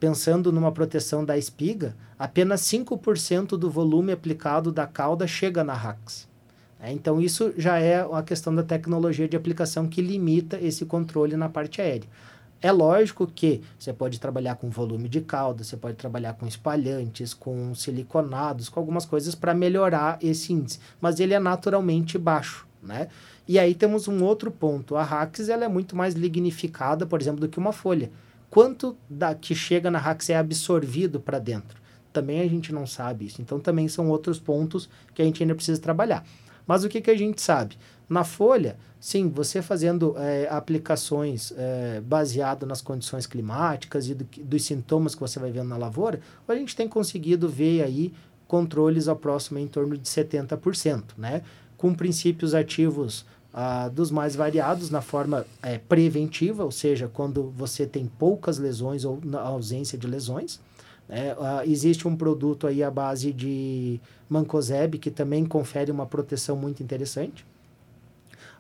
pensando 0.01 0.53
numa 0.53 0.73
proteção 0.73 1.25
da 1.25 1.39
espiga, 1.39 1.97
apenas 2.19 2.63
5% 2.63 3.51
do 3.57 3.71
volume 3.71 4.13
aplicado 4.13 4.73
da 4.73 4.87
cauda 4.87 5.27
chega 5.27 5.63
na 5.63 5.75
RAX. 5.75 6.29
É, 6.81 6.93
então, 6.93 7.21
isso 7.21 7.53
já 7.57 7.79
é 7.79 8.07
a 8.13 8.23
questão 8.23 8.55
da 8.55 8.63
tecnologia 8.63 9.29
de 9.29 9.37
aplicação 9.37 9.89
que 9.89 10.01
limita 10.01 10.59
esse 10.61 10.85
controle 10.85 11.37
na 11.37 11.49
parte 11.49 11.81
aérea. 11.81 12.09
É 12.61 12.73
lógico 12.73 13.27
que 13.27 13.63
você 13.79 13.93
pode 13.93 14.19
trabalhar 14.19 14.57
com 14.57 14.69
volume 14.69 15.09
de 15.09 15.21
cauda, 15.21 15.63
você 15.63 15.77
pode 15.77 15.97
trabalhar 15.97 16.35
com 16.35 16.47
espalhantes, 16.47 17.33
com 17.33 17.73
siliconados, 17.73 18.69
com 18.69 18.81
algumas 18.81 19.07
coisas 19.07 19.35
para 19.35 19.55
melhorar 19.55 20.19
esse 20.21 20.53
índice, 20.53 20.81
mas 21.01 21.21
ele 21.21 21.35
é 21.35 21.39
naturalmente 21.39 22.19
baixo, 22.19 22.67
né? 22.83 23.09
E 23.49 23.59
aí 23.59 23.75
temos 23.75 24.07
um 24.07 24.23
outro 24.23 24.51
ponto, 24.51 24.95
a 24.95 25.03
Rax 25.03 25.49
ela 25.49 25.65
é 25.65 25.69
muito 25.69 25.97
mais 25.97 26.15
lignificada, 26.15 27.07
por 27.07 27.21
exemplo, 27.21 27.41
do 27.41 27.49
que 27.49 27.59
uma 27.59 27.73
folha 27.73 28.11
quanto 28.51 28.97
da 29.09 29.35
que 29.35 29.55
chega 29.55 29.91
na 29.91 29.99
Rax 29.99 30.31
é 30.31 30.37
absorvido 30.37 31.21
para 31.21 31.39
dentro. 31.39 31.81
Também 32.13 32.41
a 32.41 32.49
gente 32.49 32.73
não 32.73 32.87
sabe 32.87 33.27
isso. 33.27 33.43
Então 33.43 33.61
também 33.61 33.89
são 33.89 34.09
outros 34.09 34.39
pontos 34.39 34.89
que 35.15 35.23
a 35.23 35.25
gente 35.25 35.43
ainda 35.43 35.55
precisa 35.55 35.81
trabalhar. 35.81 36.25
Mas 36.67 36.85
o 36.85 36.89
que, 36.89 37.01
que 37.01 37.11
a 37.11 37.17
gente 37.17 37.41
sabe? 37.41 37.77
Na 38.09 38.25
folha, 38.25 38.77
sim, 38.99 39.29
você 39.29 39.61
fazendo 39.61 40.15
é, 40.19 40.49
aplicações 40.51 41.53
é, 41.57 42.01
baseado 42.01 42.67
nas 42.67 42.81
condições 42.81 43.27
climáticas 43.27 44.09
e 44.09 44.15
do, 44.15 44.27
dos 44.43 44.65
sintomas 44.65 45.15
que 45.15 45.21
você 45.21 45.39
vai 45.39 45.51
vendo 45.51 45.69
na 45.69 45.77
lavoura, 45.77 46.21
a 46.47 46.55
gente 46.55 46.75
tem 46.75 46.89
conseguido 46.89 47.49
ver 47.49 47.83
aí 47.83 48.13
controles 48.47 49.09
ao 49.09 49.17
próximo 49.17 49.59
em 49.59 49.67
torno 49.67 49.97
de 49.97 50.09
70%, 50.09 51.03
né? 51.19 51.43
Com 51.77 51.95
princípios 51.95 52.55
ativos 52.55 53.27
ah, 53.61 53.89
dos 53.89 54.13
mais 54.13 54.37
variados 54.37 54.89
na 54.89 55.03
forma 55.03 55.45
é, 55.61 55.79
preventiva, 55.79 56.63
ou 56.63 56.71
seja, 56.71 57.11
quando 57.13 57.51
você 57.57 57.89
tem 57.89 58.07
poucas 58.07 58.57
lesões 58.57 59.05
ou 59.05 59.19
na 59.21 59.41
ausência 59.41 59.99
de 59.99 60.07
lesões. 60.07 60.61
Ah, 61.11 61.63
existe 61.67 62.07
um 62.07 62.15
produto 62.15 62.69
aí 62.69 62.85
à 62.85 62.91
base 62.91 63.33
de 63.33 63.99
mancozeb 64.31 64.99
que 64.99 65.11
também 65.11 65.45
confere 65.45 65.91
uma 65.91 66.07
proteção 66.07 66.55
muito 66.55 66.85
interessante. 66.85 67.45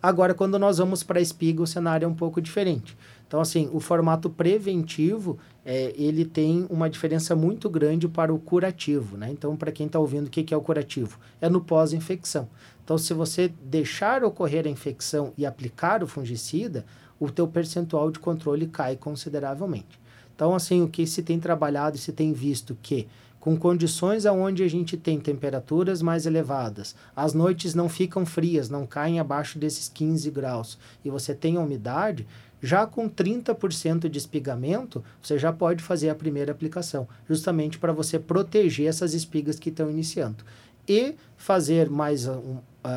Agora, 0.03 0.35
quando 0.35 0.59
nós 0.59 0.79
vamos 0.79 1.05
para 1.05 1.21
a 1.21 1.23
espiga, 1.23 1.63
o 1.63 1.67
cenário 1.67 2.05
é 2.05 2.09
um 2.09 2.15
pouco 2.15 2.41
diferente. 2.41 2.97
Então, 3.29 3.41
assim, 3.41 3.69
o 3.73 3.79
formato 3.79 4.29
preventivo, 4.29 5.39
é, 5.65 5.93
ele 5.97 6.25
tem 6.25 6.67
uma 6.71 6.89
diferença 6.89 7.37
muito 7.37 7.69
grande 7.69 8.09
para 8.09 8.35
o 8.35 8.39
curativo, 8.39 9.17
né? 9.17 9.29
Então, 9.31 9.55
para 9.55 9.71
quem 9.71 9.87
está 9.87 9.99
ouvindo, 9.99 10.27
o 10.27 10.31
que, 10.31 10.43
que 10.43 10.55
é 10.55 10.57
o 10.57 10.61
curativo? 10.61 11.19
É 11.41 11.49
no 11.49 11.61
pós-infecção. 11.61 12.49
Então, 12.88 12.96
se 12.96 13.12
você 13.12 13.53
deixar 13.62 14.24
ocorrer 14.24 14.66
a 14.66 14.70
infecção 14.70 15.35
e 15.37 15.44
aplicar 15.44 16.03
o 16.03 16.07
fungicida, 16.07 16.87
o 17.20 17.31
teu 17.31 17.46
percentual 17.46 18.11
de 18.11 18.18
controle 18.18 18.66
cai 18.66 18.96
consideravelmente. 18.96 20.01
Então, 20.35 20.55
assim, 20.55 20.81
o 20.81 20.88
que 20.88 21.07
se 21.07 21.22
tem 21.22 21.38
trabalhado 21.38 21.98
e 21.98 22.01
se 22.01 22.12
tem 22.12 22.33
visto 22.33 22.79
que 22.81 23.07
com 23.38 23.59
condições 23.59 24.24
aonde 24.24 24.62
a 24.62 24.68
gente 24.68 24.96
tem 24.96 25.20
temperaturas 25.20 26.01
mais 26.01 26.24
elevadas, 26.24 26.96
as 27.14 27.35
noites 27.35 27.74
não 27.74 27.90
ficam 27.90 28.24
frias, 28.24 28.70
não 28.70 28.87
caem 28.87 29.20
abaixo 29.20 29.59
desses 29.59 29.90
15 29.90 30.31
graus 30.31 30.79
e 31.05 31.11
você 31.11 31.35
tem 31.35 31.59
umidade, 31.59 32.27
já 32.59 32.87
com 32.87 33.07
30% 33.07 34.09
de 34.09 34.16
espigamento, 34.16 35.05
você 35.20 35.38
já 35.38 35.53
pode 35.53 35.83
fazer 35.83 36.09
a 36.09 36.14
primeira 36.14 36.53
aplicação, 36.53 37.07
justamente 37.29 37.79
para 37.79 37.92
você 37.92 38.18
proteger 38.18 38.87
essas 38.87 39.12
espigas 39.12 39.59
que 39.59 39.68
estão 39.68 39.90
iniciando. 39.90 40.42
E 40.88 41.16
fazer 41.37 41.90
mais 41.90 42.27
um, 42.27 42.57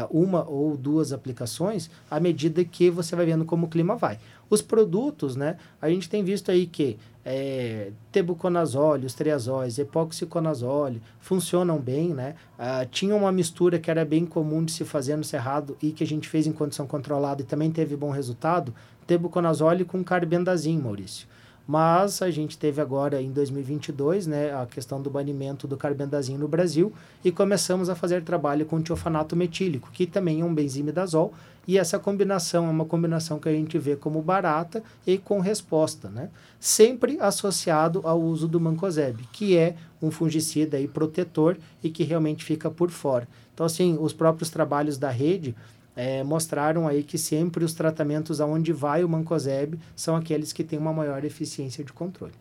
uma 0.10 0.48
ou 0.48 0.78
duas 0.78 1.12
aplicações 1.12 1.90
à 2.10 2.20
medida 2.20 2.64
que 2.64 2.90
você 2.90 3.16
vai 3.16 3.26
vendo 3.26 3.46
como 3.46 3.66
o 3.66 3.70
clima 3.70 3.96
vai. 3.96 4.20
Os 4.50 4.62
produtos, 4.62 5.36
né? 5.36 5.58
A 5.82 5.90
gente 5.90 6.10
tem 6.10 6.24
visto 6.24 6.52
aí 6.52 6.66
que 6.66 6.98
é, 7.24 7.92
tebuconazole, 8.12 9.06
os 9.06 9.14
triazóis, 9.14 9.80
epoxiconazole 9.80 11.02
funcionam 11.20 11.80
bem, 11.80 12.10
né? 12.14 12.36
Ah, 12.58 12.86
tinha 12.86 13.16
uma 13.16 13.32
mistura 13.32 13.80
que 13.80 13.90
era 13.90 14.04
bem 14.04 14.26
comum 14.26 14.64
de 14.64 14.72
se 14.72 14.84
fazer 14.84 15.16
no 15.16 15.24
cerrado 15.24 15.78
e 15.82 15.92
que 15.92 16.04
a 16.04 16.08
gente 16.08 16.28
fez 16.28 16.48
em 16.48 16.52
condição 16.52 16.86
controlada 16.86 17.42
e 17.42 17.46
também 17.46 17.72
teve 17.72 17.96
bom 17.96 18.10
resultado, 18.10 18.74
tebuconazole 19.08 19.86
com 19.86 20.04
carbendazim, 20.04 20.78
Maurício. 20.80 21.28
Mas 21.68 22.22
a 22.22 22.30
gente 22.30 22.58
teve 22.58 22.82
agora 22.82 23.22
em 23.22 23.32
2022 23.32 24.28
né, 24.28 24.54
a 24.54 24.66
questão 24.66 25.02
do 25.02 25.10
banimento 25.10 25.68
do 25.68 25.78
carbendazim 25.78 26.38
no 26.38 26.48
Brasil 26.48 26.92
e 27.24 27.32
começamos 27.32 27.90
a 27.90 27.96
fazer 27.96 28.24
trabalho 28.24 28.66
com 28.66 28.82
tiofanato 28.82 29.36
metílico, 29.36 29.90
que 29.92 30.06
também 30.06 30.42
é 30.42 30.46
um 30.46 30.54
benzimidazol, 30.54 31.34
e 31.68 31.78
essa 31.78 32.00
combinação 32.00 32.66
é 32.66 32.70
uma 32.70 32.86
combinação 32.86 33.40
que 33.40 33.48
a 33.48 33.54
gente 33.54 33.78
vê 33.78 33.96
como 33.96 34.22
barata 34.22 34.84
e 35.06 35.18
com 35.18 35.40
resposta, 35.40 36.10
né? 36.10 36.30
sempre 36.60 37.18
associado 37.20 38.02
ao 38.04 38.22
uso 38.22 38.48
do 38.48 38.60
mancozeb, 38.60 39.24
que 39.32 39.58
é 39.58 39.76
um 40.00 40.12
fungicida 40.12 40.80
e 40.80 40.88
protetor 40.88 41.58
e 41.84 41.90
que 41.90 42.04
realmente 42.04 42.44
fica 42.44 42.70
por 42.70 42.92
fora. 42.92 43.28
Então, 43.54 43.66
assim, 43.66 43.98
os 44.00 44.14
próprios 44.14 44.50
trabalhos 44.50 44.98
da 44.98 45.10
rede 45.10 45.56
é, 45.96 46.24
mostraram 46.24 46.88
aí 46.88 47.04
que 47.04 47.18
sempre 47.18 47.64
os 47.64 47.74
tratamentos 47.74 48.40
aonde 48.40 48.72
vai 48.72 49.04
o 49.04 49.10
mancozeb 49.10 49.78
são 49.96 50.16
aqueles 50.16 50.54
que 50.54 50.64
têm 50.64 50.80
uma 50.80 50.94
maior 50.94 51.24
eficiência 51.24 51.84
de 51.84 51.92
controle. 51.92 52.34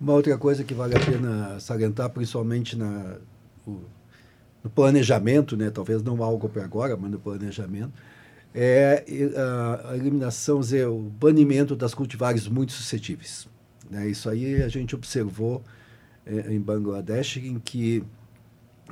Uma 0.00 0.12
outra 0.12 0.36
coisa 0.36 0.62
que 0.64 0.74
vale 0.74 0.96
a 0.96 1.00
pena 1.00 1.58
salientar, 1.60 2.10
principalmente 2.10 2.76
na, 2.76 3.16
o, 3.66 3.80
no 4.62 4.70
planejamento, 4.70 5.56
né, 5.56 5.70
talvez 5.70 6.02
não 6.02 6.22
algo 6.22 6.48
para 6.48 6.64
agora, 6.64 6.96
mas 6.96 7.10
no 7.10 7.18
planejamento, 7.18 7.92
é 8.54 9.04
a, 9.36 9.90
a 9.90 9.96
eliminação, 9.96 10.60
dizer, 10.60 10.86
o 10.86 10.98
banimento 10.98 11.74
das 11.74 11.94
cultivares 11.94 12.46
muito 12.46 12.72
suscetíveis. 12.72 13.48
Né? 13.90 14.08
Isso 14.08 14.28
aí 14.30 14.62
a 14.62 14.68
gente 14.68 14.94
observou 14.94 15.62
é, 16.24 16.52
em 16.52 16.60
Bangladesh, 16.60 17.38
em 17.38 17.58
que 17.58 18.02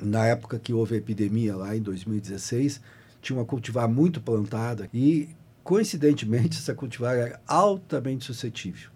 na 0.01 0.27
época 0.27 0.59
que 0.59 0.73
houve 0.73 0.95
a 0.95 0.99
epidemia 0.99 1.57
lá 1.57 1.77
em 1.77 1.81
2016, 1.81 2.81
tinha 3.23 3.39
uma 3.39 3.45
cultivar 3.47 3.89
muito 3.89 4.21
plantada 4.21 4.91
e, 4.93 5.31
coincidentemente, 5.65 6.59
essa 6.61 6.75
cultivar 6.75 7.17
era 7.17 7.41
altamente 7.47 8.27
suscetível. 8.27 8.91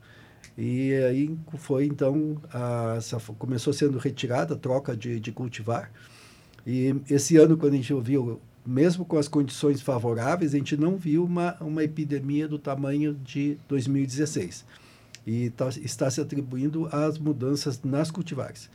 E 0.59 0.95
aí 0.95 1.39
foi 1.59 1.87
então, 1.87 2.41
a, 2.53 2.95
essa, 2.97 3.19
começou 3.39 3.73
sendo 3.73 3.99
retirada 3.99 4.55
a 4.55 4.57
troca 4.57 4.97
de, 4.97 5.21
de 5.21 5.31
cultivar. 5.31 5.91
E 6.67 6.95
esse 7.09 7.37
ano, 7.37 7.57
quando 7.57 7.75
a 7.75 7.77
gente 7.77 7.95
ouviu, 7.95 8.41
mesmo 8.67 9.05
com 9.05 9.19
as 9.19 9.29
condições 9.29 9.81
favoráveis, 9.81 10.55
a 10.55 10.59
gente 10.59 10.77
não 10.77 10.97
viu 10.97 11.25
uma, 11.25 11.57
uma 11.61 11.85
epidemia 11.85 12.49
do 12.49 12.59
tamanho 12.59 13.15
de 13.15 13.57
2016. 13.69 14.65
E 15.27 15.51
tá, 15.51 15.69
está 15.69 16.11
se 16.11 16.21
atribuindo 16.21 16.89
às 16.91 17.19
mudanças 17.19 17.81
nas 17.83 18.11
cultivares. 18.11 18.69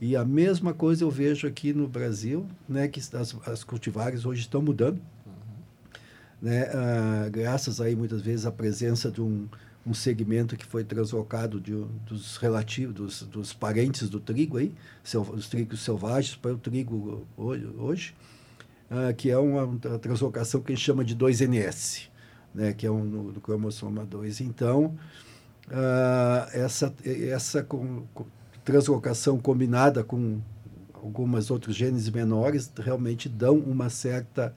E 0.00 0.14
a 0.14 0.24
mesma 0.24 0.72
coisa 0.72 1.02
eu 1.02 1.10
vejo 1.10 1.46
aqui 1.46 1.72
no 1.72 1.88
Brasil, 1.88 2.46
né, 2.68 2.86
que 2.86 3.00
as, 3.00 3.34
as 3.46 3.64
cultivares 3.64 4.24
hoje 4.24 4.42
estão 4.42 4.62
mudando, 4.62 5.00
uhum. 5.26 5.32
né, 6.40 6.70
ah, 6.72 7.28
graças 7.28 7.80
aí 7.80 7.96
muitas 7.96 8.22
vezes 8.22 8.46
à 8.46 8.52
presença 8.52 9.10
de 9.10 9.20
um, 9.20 9.48
um 9.84 9.92
segmento 9.92 10.56
que 10.56 10.64
foi 10.64 10.84
translocado 10.84 11.60
de, 11.60 11.72
dos 12.06 12.36
relativos, 12.36 12.94
dos, 12.94 13.22
dos 13.22 13.52
parentes 13.52 14.08
do 14.08 14.20
trigo 14.20 14.56
aí, 14.58 14.72
os 15.34 15.48
trigos 15.48 15.80
selvagens 15.80 16.36
para 16.36 16.52
o 16.52 16.58
trigo 16.58 17.26
hoje, 17.36 17.66
hoje 17.76 18.14
ah, 18.88 19.12
que 19.12 19.30
é 19.30 19.36
uma, 19.36 19.64
uma, 19.64 19.98
translocação 19.98 20.60
que 20.60 20.72
a 20.72 20.74
gente 20.76 20.84
chama 20.84 21.04
de 21.04 21.16
2NS, 21.16 22.08
né, 22.54 22.72
que 22.72 22.86
é 22.86 22.90
um 22.90 23.02
no, 23.02 23.32
no 23.32 23.40
cromossoma 23.40 24.04
2. 24.04 24.42
Então, 24.42 24.96
ah, 25.70 26.48
essa, 26.52 26.94
essa 27.04 27.64
com, 27.64 28.04
com, 28.14 28.24
translocação 28.68 29.38
combinada 29.38 30.04
com 30.04 30.42
algumas 30.92 31.50
outros 31.50 31.74
genes 31.74 32.10
menores 32.10 32.70
realmente 32.76 33.26
dão 33.26 33.56
uma 33.56 33.88
certa 33.88 34.54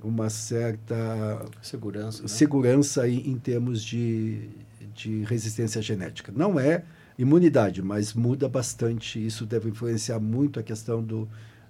uma 0.00 0.30
certa 0.30 1.44
segurança, 1.60 2.22
né? 2.22 2.28
segurança 2.28 3.08
em, 3.08 3.30
em 3.30 3.36
termos 3.36 3.82
de, 3.82 4.48
de 4.94 5.24
resistência 5.24 5.82
genética. 5.82 6.30
Não 6.36 6.60
é 6.60 6.84
imunidade, 7.18 7.82
mas 7.82 8.14
muda 8.14 8.48
bastante. 8.48 9.24
Isso 9.24 9.44
deve 9.44 9.70
influenciar 9.70 10.20
muito 10.20 10.60
a 10.60 10.62
questão 10.62 11.02
do, 11.02 11.22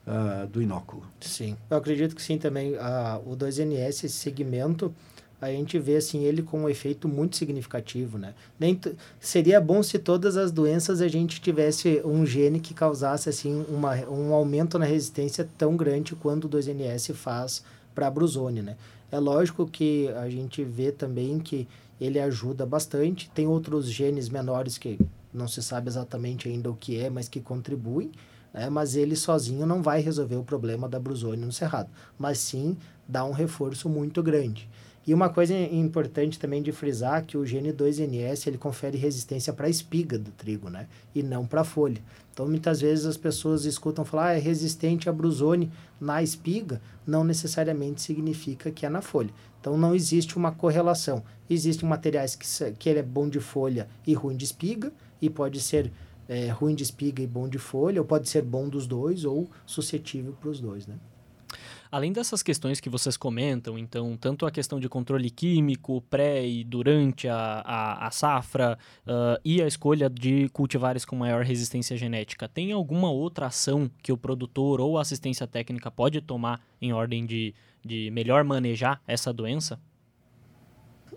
uh, 0.07 0.47
do 0.53 0.61
inóculo. 0.61 1.07
Sim, 1.21 1.57
eu 1.71 1.79
acredito 1.79 2.15
que 2.15 2.21
sim 2.23 2.37
também. 2.37 2.75
Uh, 2.75 3.33
o 3.33 3.35
2NS, 3.35 3.89
esse 3.89 4.11
segmento, 4.11 4.95
a 5.41 5.51
gente 5.51 5.79
vê 5.79 5.97
assim 5.97 6.25
ele 6.25 6.43
com 6.43 6.63
um 6.63 6.69
efeito 6.69 7.07
muito 7.07 7.37
significativo, 7.37 8.19
né? 8.19 8.35
Nem 8.59 8.81
seria 9.21 9.61
bom 9.61 9.83
se 9.83 9.99
todas 9.99 10.37
as 10.37 10.51
doenças 10.51 11.01
a 11.01 11.09
gente 11.09 11.41
tivesse 11.41 12.01
um 12.05 12.25
gene 12.25 12.59
que 12.59 12.73
causasse 12.73 13.29
assim 13.29 13.65
uma, 13.69 13.95
um 14.09 14.33
aumento 14.33 14.79
na 14.79 14.87
resistência 14.87 15.49
tão 15.59 15.77
grande 15.77 16.15
quanto 16.15 16.47
o 16.47 16.51
2NS 16.51 17.13
faz 17.13 17.63
para 17.95 18.07
a 18.07 18.11
brusone, 18.11 18.63
né? 18.63 18.77
É 19.11 19.19
lógico 19.19 19.67
que 19.67 20.09
a 20.09 20.29
gente 20.29 20.65
vê 20.65 20.91
também 20.91 21.39
que 21.39 21.69
ele 22.01 22.19
ajuda 22.19 22.67
bastante. 22.67 23.31
Tem 23.31 23.47
outros 23.47 23.91
genes 23.91 24.29
menores 24.29 24.79
que 24.79 24.99
não 25.33 25.47
se 25.47 25.63
sabe 25.63 25.89
exatamente 25.89 26.49
ainda 26.49 26.71
o 26.71 26.77
que 26.77 26.99
é, 26.99 27.09
mas 27.09 27.29
que 27.29 27.41
contribuem. 27.41 28.11
Né? 28.53 28.69
Mas 28.69 28.97
ele 28.97 29.15
sozinho 29.15 29.67
não 29.67 29.83
vai 29.83 30.01
resolver 30.01 30.37
o 30.37 30.43
problema 30.43 30.89
da 30.89 30.99
brusone 30.99 31.45
no 31.45 31.53
cerrado, 31.53 31.91
mas 32.19 32.39
sim 32.39 32.77
dá 33.07 33.25
um 33.25 33.33
reforço 33.33 33.89
muito 33.89 34.23
grande. 34.23 34.69
E 35.07 35.15
uma 35.15 35.29
coisa 35.29 35.55
importante 35.55 36.37
também 36.37 36.61
de 36.61 36.73
frisar 36.73 37.25
que 37.25 37.39
o 37.39 37.47
gene 37.47 37.73
2NS 37.73 38.49
ele 38.49 38.59
confere 38.59 38.99
resistência 38.99 39.53
para 39.53 39.69
a 39.69 39.71
espiga 39.71 40.19
do 40.19 40.33
trigo, 40.33 40.69
né? 40.69 40.89
E 41.15 41.23
não 41.23 41.47
para 41.47 41.61
a 41.61 41.65
folha. 41.65 42.03
Então 42.33 42.49
muitas 42.49 42.81
vezes 42.81 43.07
as 43.07 43.17
pessoas 43.17 43.65
escutam 43.65 44.05
falar 44.05 44.31
ah, 44.31 44.35
é 44.35 44.39
resistente 44.39 45.09
a 45.09 45.13
brusone 45.13 45.71
na 46.01 46.23
espiga, 46.25 46.83
não 47.07 47.23
necessariamente 47.23 48.03
significa 48.03 48.71
que 48.73 48.85
é 48.85 48.89
na 48.89 49.01
folha. 49.01 49.31
Então 49.61 49.79
não 49.79 49.95
existe 49.95 50.37
uma 50.37 50.51
correlação. 50.51 51.23
Existem 51.49 51.89
materiais 51.89 52.35
que, 52.35 52.73
que 52.73 52.89
ele 52.89 52.99
é 52.99 53.03
bom 53.05 53.29
de 53.29 53.39
folha 53.39 53.89
e 54.05 54.13
ruim 54.13 54.37
de 54.37 54.45
espiga, 54.45 54.93
e 55.23 55.31
pode 55.31 55.61
ser 55.61 55.93
é, 56.29 56.49
ruim 56.49 56.75
de 56.75 56.83
espiga 56.83 57.23
e 57.23 57.27
bom 57.29 57.49
de 57.49 57.59
folha, 57.59 58.01
ou 58.01 58.07
pode 58.07 58.29
ser 58.29 58.43
bom 58.43 58.69
dos 58.69 58.89
dois, 58.89 59.25
ou 59.25 59.49
suscetível 59.65 60.35
para 60.41 60.51
os 60.51 60.61
dois, 60.61 60.87
né? 60.87 60.97
Além 61.91 62.13
dessas 62.13 62.43
questões 62.43 62.81
que 62.81 62.89
vocês 62.89 63.17
comentam, 63.17 63.79
então, 63.79 64.17
tanto 64.17 64.47
a 64.47 64.51
questão 64.51 64.81
de 64.81 64.89
controle 64.89 65.31
químico, 65.31 66.03
pré 66.11 66.47
e 66.47 66.65
durante 66.65 67.29
a, 67.29 67.63
a, 67.65 68.07
a 68.07 68.11
safra, 68.11 68.79
uh, 69.07 69.41
e 69.45 69.63
a 69.63 69.67
escolha 69.67 70.09
de 70.09 70.49
cultivares 70.51 71.05
com 71.05 71.17
maior 71.17 71.45
resistência 71.45 71.97
genética, 71.97 72.49
tem 72.49 72.73
alguma 72.73 73.11
outra 73.11 73.47
ação 73.47 73.91
que 74.03 74.13
o 74.13 74.17
produtor 74.17 74.81
ou 74.81 74.99
assistência 74.99 75.47
técnica 75.47 75.91
pode 75.91 76.21
tomar 76.21 76.61
em 76.81 76.93
ordem 76.93 77.25
de, 77.25 77.55
de 77.85 78.11
melhor 78.11 78.45
manejar 78.45 79.01
essa 79.07 79.33
doença? 79.33 79.79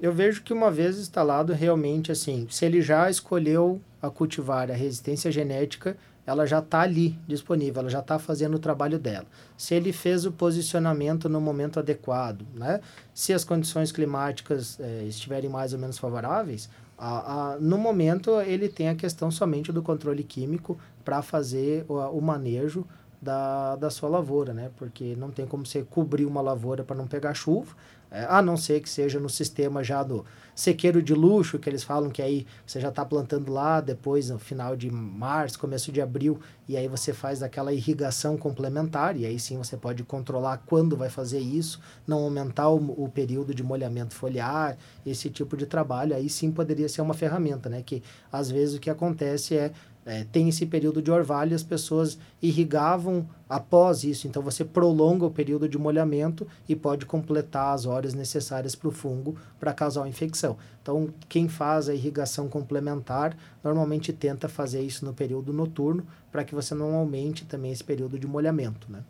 Eu 0.02 0.14
vejo 0.14 0.44
que 0.44 0.54
uma 0.54 0.72
vez 0.72 0.98
instalado, 0.98 1.52
realmente, 1.52 2.12
assim, 2.12 2.48
se 2.50 2.66
ele 2.66 2.82
já 2.82 3.10
escolheu 3.10 3.82
a 4.02 4.10
cultivar 4.10 4.72
a 4.72 4.74
resistência 4.74 5.30
genética, 5.30 5.98
ela 6.30 6.46
já 6.46 6.60
está 6.60 6.82
ali 6.82 7.18
disponível, 7.28 7.80
ela 7.80 7.90
já 7.90 8.02
está 8.02 8.20
fazendo 8.20 8.54
o 8.56 8.60
trabalho 8.60 9.00
dela. 9.00 9.26
Se 9.58 9.74
ele 9.74 9.92
fez 9.92 10.26
o 10.26 10.32
posicionamento 10.32 11.28
no 11.28 11.42
momento 11.42 11.80
adequado, 11.80 12.46
né? 12.54 12.82
se 13.16 13.34
as 13.34 13.44
condições 13.44 13.92
climáticas 13.92 14.80
eh, 14.80 15.06
estiverem 15.08 15.50
mais 15.50 15.74
ou 15.74 15.80
menos 15.80 15.98
favoráveis, 15.98 16.70
a, 16.96 17.54
a, 17.54 17.60
no 17.60 17.80
momento 17.80 18.40
ele 18.42 18.70
tem 18.70 18.90
a 18.90 18.96
questão 18.96 19.32
somente 19.32 19.72
do 19.72 19.82
controle 19.82 20.24
químico 20.24 20.78
para 21.04 21.24
fazer 21.24 21.84
o, 21.88 21.96
o 21.96 22.22
manejo 22.22 22.86
da, 23.22 23.76
da 23.76 23.90
sua 23.90 24.10
lavoura, 24.10 24.54
né? 24.54 24.72
Porque 24.78 25.16
não 25.16 25.30
tem 25.32 25.46
como 25.46 25.66
você 25.66 25.84
cobrir 25.84 26.26
uma 26.26 26.42
lavoura 26.42 26.84
para 26.84 26.96
não 26.96 27.08
pegar 27.08 27.34
chuva, 27.34 27.76
é, 28.12 28.26
a 28.28 28.42
não 28.42 28.58
ser 28.58 28.80
que 28.82 28.90
seja 28.90 29.20
no 29.20 29.30
sistema 29.30 29.84
já 29.84 30.02
do 30.02 30.26
sequeiro 30.56 31.02
de 31.02 31.14
luxo, 31.14 31.60
que 31.60 31.70
eles 31.70 31.84
falam 31.84 32.10
que 32.10 32.22
aí 32.22 32.46
você 32.66 32.82
já 32.82 32.90
está 32.90 33.06
plantando 33.06 33.52
lá, 33.52 33.80
depois 33.80 34.30
no 34.30 34.40
final 34.40 34.76
de 34.76 34.90
março, 34.90 35.60
começo 35.60 35.92
de 35.92 36.02
abril, 36.02 36.40
e 36.68 36.76
aí 36.76 36.88
você 36.88 37.14
faz 37.14 37.44
aquela 37.44 37.72
irrigação 37.72 38.36
complementar, 38.36 39.16
e 39.16 39.26
aí 39.26 39.40
sim 39.40 39.58
você 39.58 39.78
pode 39.78 40.04
controlar 40.04 40.64
quando 40.66 40.98
vai 40.98 41.10
fazer 41.10 41.40
isso, 41.40 41.80
não 42.06 42.24
aumentar 42.24 42.70
o, 42.70 43.04
o 43.04 43.10
período 43.10 43.54
de 43.54 43.62
molhamento 43.62 44.16
foliar, 44.16 44.76
esse 45.06 45.30
tipo 45.30 45.56
de 45.56 45.68
trabalho, 45.68 46.16
aí 46.16 46.30
sim 46.30 46.52
poderia 46.52 46.90
ser 46.90 47.02
uma 47.02 47.14
ferramenta, 47.14 47.70
né? 47.70 47.84
Que 47.84 48.02
às 48.32 48.50
vezes 48.50 48.76
o 48.76 48.80
que 48.80 48.90
acontece 48.90 49.56
é 49.56 49.72
é, 50.10 50.26
tem 50.32 50.50
esse 50.50 50.66
período 50.66 51.04
de 51.04 51.12
orvalho 51.12 51.56
as 51.56 51.62
pessoas 51.62 52.18
irrigavam 52.42 53.30
após 53.48 54.04
isso. 54.04 54.28
Então 54.28 54.42
você 54.42 54.66
prolonga 54.66 55.24
o 55.24 55.30
período 55.30 55.70
de 55.70 55.78
molhamento 55.78 56.48
e 56.68 56.76
pode 56.76 57.06
completar 57.06 57.76
as 57.76 57.86
horas 57.86 58.16
necessárias 58.16 58.74
para 58.74 58.88
o 58.88 58.92
fungo 58.92 59.38
para 59.60 59.72
causar 59.72 60.02
uma 60.02 60.10
infecção. 60.10 60.58
Então 60.82 61.14
quem 61.28 61.48
faz 61.48 61.88
a 61.88 61.94
irrigação 61.94 62.48
complementar 62.48 63.38
normalmente 63.64 64.12
tenta 64.12 64.50
fazer 64.50 64.82
isso 64.82 65.06
no 65.06 65.14
período 65.14 65.54
noturno 65.54 66.04
para 66.32 66.44
que 66.44 66.56
você 66.56 66.74
não 66.74 66.96
aumente 66.96 67.46
também 67.46 67.72
esse 67.72 67.84
período 67.84 68.18
de 68.18 68.26
molhamento, 68.26 68.92
né? 68.92 69.04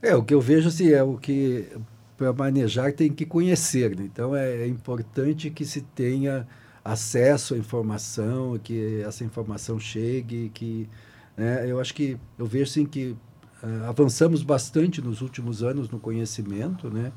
É, 0.00 0.14
o 0.14 0.22
que 0.22 0.32
eu 0.32 0.40
vejo 0.40 0.68
assim, 0.68 0.90
é 0.90 1.02
o 1.02 1.18
que 1.18 1.68
para 2.16 2.32
manejar 2.32 2.94
tem 2.94 3.12
que 3.12 3.26
conhecer. 3.26 3.94
Né? 3.94 4.04
Então 4.04 4.34
é, 4.34 4.62
é 4.62 4.66
importante 4.66 5.50
que 5.50 5.66
se 5.66 5.82
tenha 5.82 6.46
acesso 6.86 7.54
à 7.54 7.58
informação, 7.58 8.58
que 8.58 9.00
essa 9.00 9.24
informação 9.24 9.78
chegue, 9.78 10.50
que 10.54 10.88
né, 11.36 11.68
eu 11.70 11.80
acho 11.80 11.92
que 11.92 12.16
eu 12.38 12.46
vejo 12.46 12.70
sim 12.70 12.86
que 12.86 13.16
uh, 13.62 13.84
avançamos 13.88 14.42
bastante 14.42 15.02
nos 15.02 15.20
últimos 15.20 15.62
anos 15.62 15.90
no 15.90 15.98
conhecimento, 15.98 16.88
né? 16.88 17.12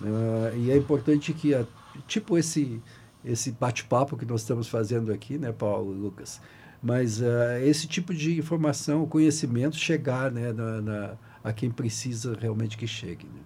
Uh, 0.00 0.56
e 0.56 0.70
é 0.70 0.76
importante 0.76 1.32
que 1.32 1.54
a, 1.54 1.64
tipo 2.06 2.36
esse 2.36 2.82
esse 3.24 3.50
bate-papo 3.50 4.16
que 4.16 4.24
nós 4.24 4.42
estamos 4.42 4.68
fazendo 4.68 5.12
aqui, 5.12 5.36
né, 5.36 5.50
Paulo 5.50 5.90
Lucas, 5.90 6.40
mas 6.80 7.20
uh, 7.20 7.58
esse 7.64 7.88
tipo 7.88 8.14
de 8.14 8.38
informação, 8.38 9.04
conhecimento 9.06 9.76
chegar, 9.76 10.30
né, 10.30 10.52
na, 10.52 10.80
na, 10.80 11.16
a 11.42 11.52
quem 11.52 11.68
precisa 11.70 12.36
realmente 12.40 12.78
que 12.78 12.86
chegue. 12.86 13.26
Né? 13.26 13.40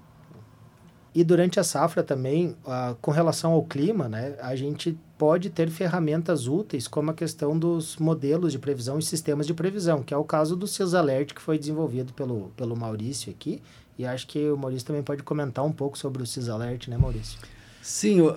E 1.14 1.24
durante 1.24 1.58
a 1.58 1.64
safra 1.64 2.02
também, 2.04 2.56
uh, 2.64 2.94
com 3.00 3.10
relação 3.10 3.52
ao 3.52 3.64
clima, 3.64 4.08
né, 4.08 4.36
a 4.40 4.54
gente 4.54 4.96
pode 5.18 5.50
ter 5.50 5.68
ferramentas 5.68 6.46
úteis, 6.46 6.86
como 6.86 7.10
a 7.10 7.14
questão 7.14 7.58
dos 7.58 7.96
modelos 7.96 8.52
de 8.52 8.58
previsão 8.58 8.98
e 8.98 9.02
sistemas 9.02 9.46
de 9.46 9.52
previsão, 9.52 10.02
que 10.02 10.14
é 10.14 10.16
o 10.16 10.24
caso 10.24 10.54
do 10.54 10.68
CISALERT, 10.68 11.34
que 11.34 11.40
foi 11.40 11.58
desenvolvido 11.58 12.12
pelo, 12.12 12.52
pelo 12.56 12.76
Maurício 12.76 13.30
aqui. 13.30 13.60
E 13.98 14.06
acho 14.06 14.26
que 14.26 14.50
o 14.50 14.56
Maurício 14.56 14.86
também 14.86 15.02
pode 15.02 15.22
comentar 15.22 15.64
um 15.64 15.72
pouco 15.72 15.98
sobre 15.98 16.22
o 16.22 16.26
CISALERT, 16.26 16.88
né, 16.88 16.96
Maurício? 16.96 17.38
Sim, 17.82 18.20
uh, 18.20 18.32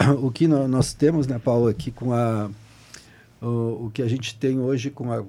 o 0.22 0.30
que 0.30 0.48
nós 0.48 0.94
temos, 0.94 1.26
né, 1.26 1.38
Paulo, 1.38 1.68
aqui 1.68 1.90
com 1.90 2.14
a, 2.14 2.50
o, 3.42 3.86
o 3.86 3.90
que 3.92 4.00
a 4.00 4.08
gente 4.08 4.34
tem 4.36 4.58
hoje 4.58 4.90
com 4.90 5.12
a 5.12 5.22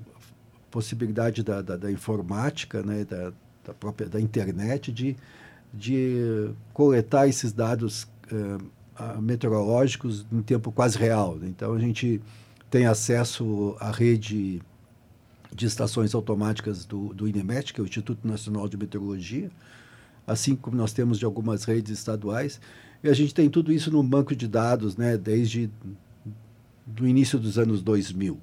possibilidade 0.71 1.43
da, 1.43 1.61
da, 1.61 1.75
da 1.75 1.91
informática, 1.91 2.81
né, 2.81 3.03
da, 3.03 3.33
da 3.65 3.73
própria 3.73 4.07
da 4.07 4.21
internet, 4.21 4.91
de 4.91 5.17
de 5.77 6.49
coletar 6.73 7.27
esses 7.27 7.53
dados 7.53 8.07
uh, 8.31 9.21
meteorológicos 9.21 10.25
em 10.31 10.41
tempo 10.41 10.71
quase 10.71 10.97
real. 10.97 11.35
Né? 11.35 11.47
Então, 11.49 11.73
a 11.73 11.79
gente 11.79 12.21
tem 12.69 12.85
acesso 12.85 13.75
à 13.79 13.91
rede 13.91 14.61
de 15.53 15.65
estações 15.65 16.13
automáticas 16.13 16.85
do, 16.85 17.13
do 17.13 17.27
INEMET, 17.27 17.73
que 17.73 17.79
é 17.79 17.83
o 17.83 17.87
Instituto 17.87 18.27
Nacional 18.27 18.67
de 18.67 18.77
Meteorologia, 18.77 19.49
assim 20.25 20.55
como 20.55 20.75
nós 20.75 20.91
temos 20.93 21.17
de 21.17 21.25
algumas 21.25 21.63
redes 21.63 21.91
estaduais. 21.97 22.59
E 23.03 23.09
a 23.09 23.13
gente 23.13 23.33
tem 23.33 23.49
tudo 23.49 23.71
isso 23.71 23.91
no 23.91 24.03
banco 24.03 24.35
de 24.35 24.47
dados 24.47 24.97
né, 24.97 25.17
desde 25.17 25.69
do 26.85 27.07
início 27.07 27.37
dos 27.37 27.57
anos 27.57 27.81
2000, 27.81 28.37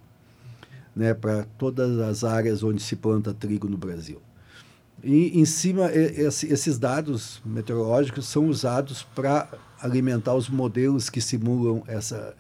né, 0.95 1.15
para 1.15 1.45
todas 1.59 1.99
as 1.99 2.25
áreas 2.25 2.63
onde 2.63 2.83
se 2.83 2.97
planta 2.97 3.33
trigo 3.33 3.69
no 3.69 3.77
Brasil. 3.77 4.21
E 5.05 5.39
em 5.39 5.45
cima, 5.45 5.91
esses 5.93 6.79
dados 6.79 7.43
meteorológicos 7.45 8.27
são 8.27 8.49
usados 8.49 9.03
para 9.03 9.49
alimentar 9.79 10.35
os 10.35 10.49
modelos 10.49 11.11
que 11.11 11.21
simulam 11.21 11.83
essa, 11.87 12.35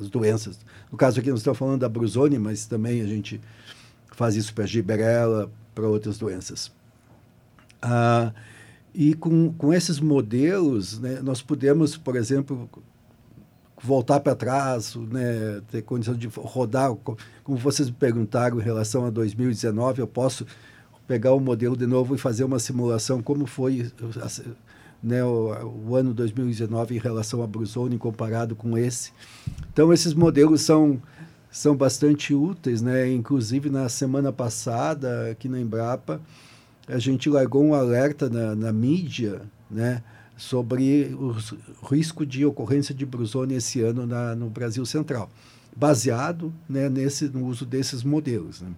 as 0.00 0.08
doenças. 0.08 0.58
No 0.90 0.96
caso 0.96 1.20
aqui, 1.20 1.28
nós 1.28 1.40
estamos 1.40 1.58
falando 1.58 1.80
da 1.80 1.88
brusone, 1.90 2.38
mas 2.38 2.64
também 2.64 3.02
a 3.02 3.06
gente 3.06 3.38
faz 4.12 4.34
isso 4.34 4.54
para 4.54 4.64
giberela, 4.64 5.52
para 5.74 5.86
outras 5.86 6.16
doenças. 6.16 6.72
Ah, 7.82 8.32
e 8.94 9.12
com, 9.12 9.52
com 9.52 9.74
esses 9.74 10.00
modelos, 10.00 10.98
né, 10.98 11.20
nós 11.22 11.42
podemos, 11.42 11.98
por 11.98 12.16
exemplo, 12.16 12.66
voltar 13.82 14.20
para 14.20 14.34
trás, 14.34 14.96
né, 14.96 15.60
ter 15.70 15.82
condição 15.82 16.14
de 16.14 16.28
rodar, 16.28 16.94
como 17.44 17.58
vocês 17.58 17.90
me 17.90 17.96
perguntaram 17.96 18.58
em 18.58 18.62
relação 18.62 19.04
a 19.04 19.10
2019, 19.10 20.00
eu 20.00 20.06
posso 20.06 20.46
pegar 21.06 21.32
o 21.32 21.40
modelo 21.40 21.76
de 21.76 21.86
novo 21.86 22.14
e 22.14 22.18
fazer 22.18 22.44
uma 22.44 22.58
simulação 22.58 23.22
como 23.22 23.46
foi 23.46 23.90
né, 25.02 25.24
o, 25.24 25.86
o, 25.88 25.96
ano 25.96 26.12
2019 26.12 26.96
em 26.96 26.98
relação 26.98 27.42
a 27.42 27.46
Brusone 27.46 27.98
comparado 27.98 28.56
com 28.56 28.76
esse. 28.76 29.12
Então 29.72 29.92
esses 29.92 30.14
modelos 30.14 30.62
são 30.62 31.00
são 31.50 31.74
bastante 31.74 32.34
úteis, 32.34 32.82
né? 32.82 33.10
Inclusive 33.10 33.70
na 33.70 33.88
semana 33.88 34.30
passada 34.30 35.30
aqui 35.30 35.48
na 35.48 35.58
Embrapa 35.58 36.20
a 36.86 36.98
gente 36.98 37.28
largou 37.28 37.64
um 37.64 37.74
alerta 37.74 38.28
na, 38.28 38.54
na 38.54 38.72
mídia, 38.72 39.42
né? 39.70 40.02
Sobre 40.36 41.16
o 41.18 41.34
risco 41.90 42.26
de 42.26 42.44
ocorrência 42.44 42.94
de 42.94 43.06
Brusone 43.06 43.54
esse 43.54 43.80
ano 43.80 44.06
na, 44.06 44.34
no 44.34 44.50
Brasil 44.50 44.84
Central, 44.84 45.30
baseado 45.74 46.52
né, 46.68 46.90
nesse, 46.90 47.26
no 47.28 47.46
uso 47.46 47.64
desses 47.64 48.04
modelos. 48.04 48.60
Né? 48.60 48.68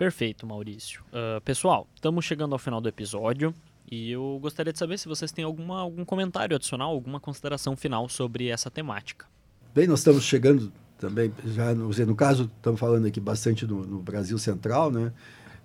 Perfeito, 0.00 0.46
Maurício. 0.46 1.02
Uh, 1.08 1.42
pessoal, 1.42 1.86
estamos 1.94 2.24
chegando 2.24 2.54
ao 2.54 2.58
final 2.58 2.80
do 2.80 2.88
episódio 2.88 3.54
E 3.92 4.10
eu 4.10 4.38
gostaria 4.40 4.72
de 4.72 4.78
saber 4.78 4.98
se 4.98 5.06
vocês 5.06 5.30
têm 5.30 5.44
alguma, 5.44 5.78
algum 5.78 6.06
comentário 6.06 6.56
adicional, 6.56 6.88
alguma 6.90 7.20
consideração 7.20 7.76
final 7.76 8.08
sobre 8.08 8.48
essa 8.48 8.70
temática. 8.70 9.26
Bem, 9.74 9.86
nós 9.86 9.98
estamos 9.98 10.24
chegando 10.24 10.72
também, 10.98 11.30
já 11.44 11.74
no, 11.74 11.90
no 11.90 12.14
caso, 12.14 12.50
estamos 12.56 12.80
falando 12.80 13.06
aqui 13.08 13.20
bastante 13.20 13.66
no, 13.66 13.84
no, 13.86 13.98
Brasil 14.00 14.38
Central, 14.38 14.90
né? 14.90 15.12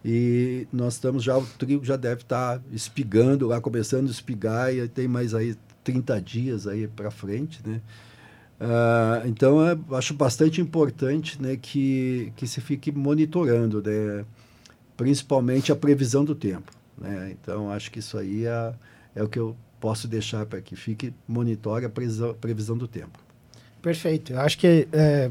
E 0.03 0.67
nós 0.69 0.95
estamos 0.95 1.23
já, 1.23 1.37
o 1.37 1.45
trigo 1.57 1.85
já 1.85 1.95
deve 1.95 2.23
estar 2.23 2.61
espigando 2.73 3.47
lá, 3.47 3.61
começando 3.61 4.09
a 4.09 4.11
espigar, 4.11 4.73
e 4.75 4.85
tem 4.89 5.07
mais 5.07 5.33
aí 5.33 5.55
30 5.81 6.21
dias 6.21 6.67
aí 6.67 6.89
para 6.89 7.09
frente, 7.09 7.61
né? 7.65 7.79
Uh, 8.59 9.27
então, 9.27 9.65
é, 9.65 9.77
acho 9.91 10.13
bastante 10.13 10.61
importante 10.61 11.41
né, 11.41 11.57
que, 11.57 12.31
que 12.35 12.47
se 12.47 12.61
fique 12.61 12.91
monitorando, 12.91 13.81
né, 13.81 14.25
principalmente 14.95 15.71
a 15.71 15.75
previsão 15.75 16.23
do 16.23 16.33
tempo. 16.33 16.71
Né? 16.97 17.31
Então, 17.31 17.69
acho 17.69 17.91
que 17.91 17.99
isso 17.99 18.17
aí 18.17 18.45
é, 18.45 18.73
é 19.15 19.23
o 19.23 19.27
que 19.27 19.39
eu 19.39 19.55
posso 19.79 20.07
deixar 20.07 20.45
para 20.45 20.61
que 20.61 20.75
fique 20.75 21.13
monitore 21.27 21.85
a 21.85 21.89
previsão, 21.89 22.33
previsão 22.33 22.77
do 22.77 22.87
tempo. 22.87 23.19
Perfeito. 23.81 24.33
Eu 24.33 24.39
acho 24.39 24.57
que, 24.57 24.87
é, 24.91 25.29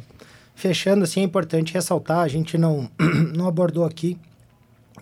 fechando 0.54 1.04
assim, 1.04 1.20
é 1.20 1.24
importante 1.24 1.72
ressaltar, 1.72 2.20
a 2.20 2.28
gente 2.28 2.56
não, 2.58 2.88
não 3.34 3.48
abordou 3.48 3.84
aqui, 3.84 4.18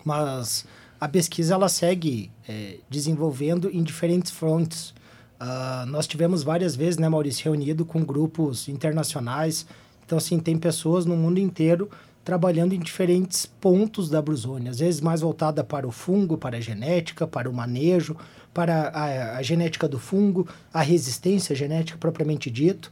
mas 0.03 0.65
a 0.99 1.07
pesquisa 1.07 1.53
ela 1.53 1.69
segue 1.69 2.31
é, 2.47 2.77
desenvolvendo 2.89 3.69
em 3.69 3.83
diferentes 3.83 4.31
frontes. 4.31 4.93
Uh, 5.43 5.85
nós 5.87 6.07
tivemos 6.07 6.41
várias 6.41 6.73
vezes, 6.73 6.97
né, 6.97 7.09
Maurício, 7.09 7.43
reunido 7.43 7.83
com 7.85 8.01
grupos 8.03 8.69
internacionais. 8.69 9.65
Então, 10.05 10.17
assim, 10.17 10.39
tem 10.39 10.57
pessoas 10.57 11.05
no 11.05 11.17
mundo 11.17 11.37
inteiro 11.39 11.89
trabalhando 12.23 12.73
em 12.73 12.79
diferentes 12.79 13.45
pontos 13.45 14.09
da 14.09 14.21
brusônia, 14.21 14.71
às 14.71 14.79
vezes 14.79 15.01
mais 15.01 15.19
voltada 15.19 15.61
para 15.61 15.85
o 15.85 15.91
fungo, 15.91 16.37
para 16.37 16.55
a 16.55 16.61
genética, 16.61 17.27
para 17.27 17.49
o 17.49 17.53
manejo, 17.53 18.15
para 18.53 18.87
a, 18.89 19.37
a 19.37 19.41
genética 19.41 19.89
do 19.89 19.99
fungo, 19.99 20.47
a 20.73 20.81
resistência 20.81 21.53
genética 21.53 21.97
propriamente 21.97 22.49
dito 22.49 22.89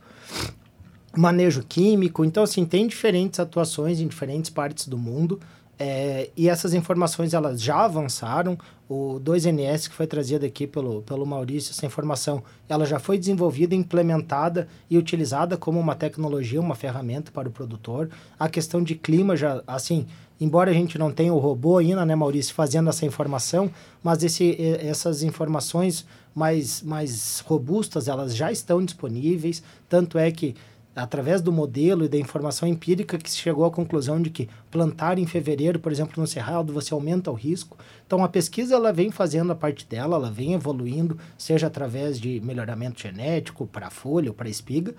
manejo 1.16 1.64
químico. 1.68 2.24
Então, 2.24 2.44
assim, 2.44 2.66
tem 2.66 2.88
diferentes 2.88 3.40
atuações 3.40 4.00
em 4.00 4.08
diferentes 4.08 4.50
partes 4.50 4.88
do 4.88 4.98
mundo. 4.98 5.40
É, 5.84 6.30
e 6.38 6.48
essas 6.48 6.76
informações 6.76 7.34
elas 7.34 7.60
já 7.60 7.86
avançaram. 7.86 8.56
O 8.88 9.20
2NS 9.20 9.90
que 9.90 9.96
foi 9.96 10.06
trazido 10.06 10.46
aqui 10.46 10.68
pelo, 10.68 11.02
pelo 11.02 11.26
Maurício, 11.26 11.72
essa 11.72 11.88
informação, 11.88 12.44
ela 12.70 12.86
já 12.86 13.00
foi 13.00 13.18
desenvolvida, 13.18 13.74
implementada 13.74 14.68
e 14.88 14.96
utilizada 14.96 15.58
como 15.58 15.80
uma 15.80 15.96
tecnologia, 15.96 16.62
uma 16.62 16.76
ferramenta 16.76 17.32
para 17.32 17.50
o 17.50 17.52
produtor. 17.52 18.12
A 18.38 18.48
questão 18.48 18.84
de 18.84 18.94
clima 18.94 19.36
já, 19.36 19.64
assim, 19.66 20.06
embora 20.40 20.70
a 20.70 20.74
gente 20.74 21.00
não 21.00 21.12
tenha 21.12 21.34
o 21.34 21.40
robô 21.40 21.80
ainda, 21.80 22.06
né, 22.06 22.14
Maurício, 22.14 22.54
fazendo 22.54 22.90
essa 22.92 23.04
informação, 23.04 23.72
mas 24.04 24.22
esse, 24.24 24.56
essas 24.86 25.24
informações 25.24 26.06
mais, 26.36 26.84
mais 26.84 27.40
robustas, 27.48 28.08
elas 28.08 28.36
já 28.36 28.52
estão 28.52 28.86
disponíveis, 28.86 29.64
tanto 29.90 30.20
é 30.20 30.30
que 30.30 30.54
através 30.96 31.42
do 31.42 31.52
modelo 31.52 32.06
e 32.06 32.10
da 32.10 32.18
informação 32.18 32.68
empírica 32.68 33.18
que 33.18 33.30
se 33.30 33.38
chegou 33.38 33.66
à 33.66 33.72
conclusão 33.72 34.22
de 34.22 34.30
que 34.30 34.50
plantar 34.70 35.18
em 35.18 35.26
fevereiro, 35.26 35.80
por 35.80 35.92
exemplo, 35.92 36.20
no 36.20 36.28
cerrado, 36.28 36.74
você 36.74 36.94
aumenta 36.94 37.32
o 37.32 37.36
risco. 37.36 37.78
Então 38.06 38.24
a 38.24 38.30
pesquisa 38.30 38.76
ela 38.76 38.92
vem 38.92 39.10
fazendo 39.12 39.52
a 39.52 39.56
parte 39.56 39.86
dela, 39.86 40.18
ela 40.18 40.30
vem 40.30 40.54
evoluindo, 40.54 41.18
seja 41.38 41.68
através 41.68 42.20
de 42.20 42.42
melhoramento 42.42 43.02
genético 43.02 43.66
para 43.66 43.90
folha 43.90 44.30
ou 44.30 44.34
para 44.34 44.50
espiga, 44.50 44.94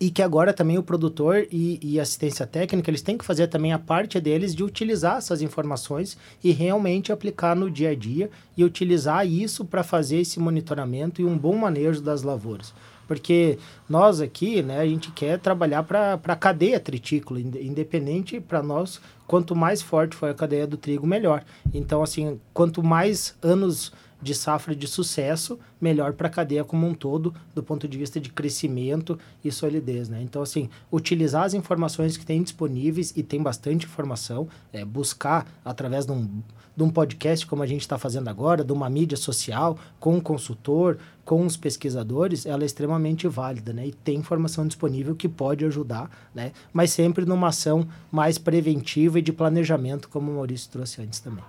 e 0.00 0.10
que 0.10 0.22
agora 0.22 0.52
também 0.52 0.76
o 0.76 0.82
produtor 0.82 1.46
e, 1.50 1.78
e 1.82 1.98
assistência 1.98 2.46
técnica 2.46 2.90
eles 2.90 3.00
têm 3.00 3.16
que 3.16 3.24
fazer 3.24 3.46
também 3.46 3.72
a 3.72 3.78
parte 3.78 4.20
deles 4.20 4.54
de 4.54 4.62
utilizar 4.62 5.16
essas 5.16 5.40
informações 5.40 6.18
e 6.44 6.52
realmente 6.52 7.12
aplicar 7.12 7.56
no 7.56 7.70
dia 7.70 7.90
a 7.90 7.94
dia 7.94 8.30
e 8.56 8.64
utilizar 8.64 9.26
isso 9.26 9.64
para 9.64 9.82
fazer 9.82 10.18
esse 10.18 10.38
monitoramento 10.38 11.20
e 11.20 11.24
um 11.24 11.36
bom 11.36 11.56
manejo 11.56 12.02
das 12.02 12.22
lavouras. 12.22 12.74
Porque 13.06 13.58
nós 13.88 14.20
aqui, 14.20 14.62
né, 14.62 14.80
a 14.80 14.86
gente 14.86 15.10
quer 15.12 15.38
trabalhar 15.38 15.82
para 15.82 16.14
a 16.14 16.36
cadeia 16.36 16.80
tritícola, 16.80 17.40
independente 17.40 18.40
para 18.40 18.62
nós, 18.62 19.00
quanto 19.26 19.54
mais 19.54 19.82
forte 19.82 20.16
for 20.16 20.30
a 20.30 20.34
cadeia 20.34 20.66
do 20.66 20.76
trigo, 20.76 21.06
melhor. 21.06 21.44
Então, 21.72 22.02
assim, 22.02 22.40
quanto 22.52 22.82
mais 22.82 23.36
anos 23.42 23.92
de 24.20 24.34
safra 24.34 24.74
de 24.74 24.86
sucesso, 24.86 25.58
melhor 25.80 26.14
para 26.14 26.28
a 26.28 26.30
cadeia 26.30 26.64
como 26.64 26.86
um 26.86 26.94
todo, 26.94 27.34
do 27.54 27.62
ponto 27.62 27.86
de 27.86 27.98
vista 27.98 28.20
de 28.20 28.30
crescimento 28.30 29.18
e 29.44 29.52
solidez. 29.52 30.08
Né? 30.08 30.22
Então, 30.22 30.42
assim, 30.42 30.68
utilizar 30.90 31.44
as 31.44 31.54
informações 31.54 32.16
que 32.16 32.24
tem 32.24 32.42
disponíveis, 32.42 33.12
e 33.16 33.22
tem 33.22 33.42
bastante 33.42 33.86
informação, 33.86 34.48
é, 34.72 34.84
buscar 34.84 35.46
através 35.64 36.06
de 36.06 36.12
um, 36.12 36.42
de 36.76 36.82
um 36.82 36.90
podcast, 36.90 37.46
como 37.46 37.62
a 37.62 37.66
gente 37.66 37.82
está 37.82 37.98
fazendo 37.98 38.28
agora, 38.28 38.64
de 38.64 38.72
uma 38.72 38.88
mídia 38.88 39.16
social, 39.16 39.78
com 40.00 40.16
um 40.16 40.20
consultor, 40.20 40.98
com 41.26 41.44
os 41.44 41.56
pesquisadores, 41.56 42.46
ela 42.46 42.62
é 42.62 42.66
extremamente 42.66 43.26
válida, 43.26 43.72
né? 43.72 43.88
E 43.88 43.92
tem 43.92 44.16
informação 44.16 44.64
disponível 44.64 45.16
que 45.16 45.28
pode 45.28 45.64
ajudar, 45.64 46.08
né? 46.32 46.52
Mas 46.72 46.92
sempre 46.92 47.26
numa 47.26 47.48
ação 47.48 47.88
mais 48.12 48.38
preventiva 48.38 49.18
e 49.18 49.22
de 49.22 49.32
planejamento, 49.32 50.08
como 50.08 50.30
o 50.30 50.34
Maurício 50.36 50.70
trouxe 50.70 51.02
antes 51.02 51.18
também. 51.18 51.44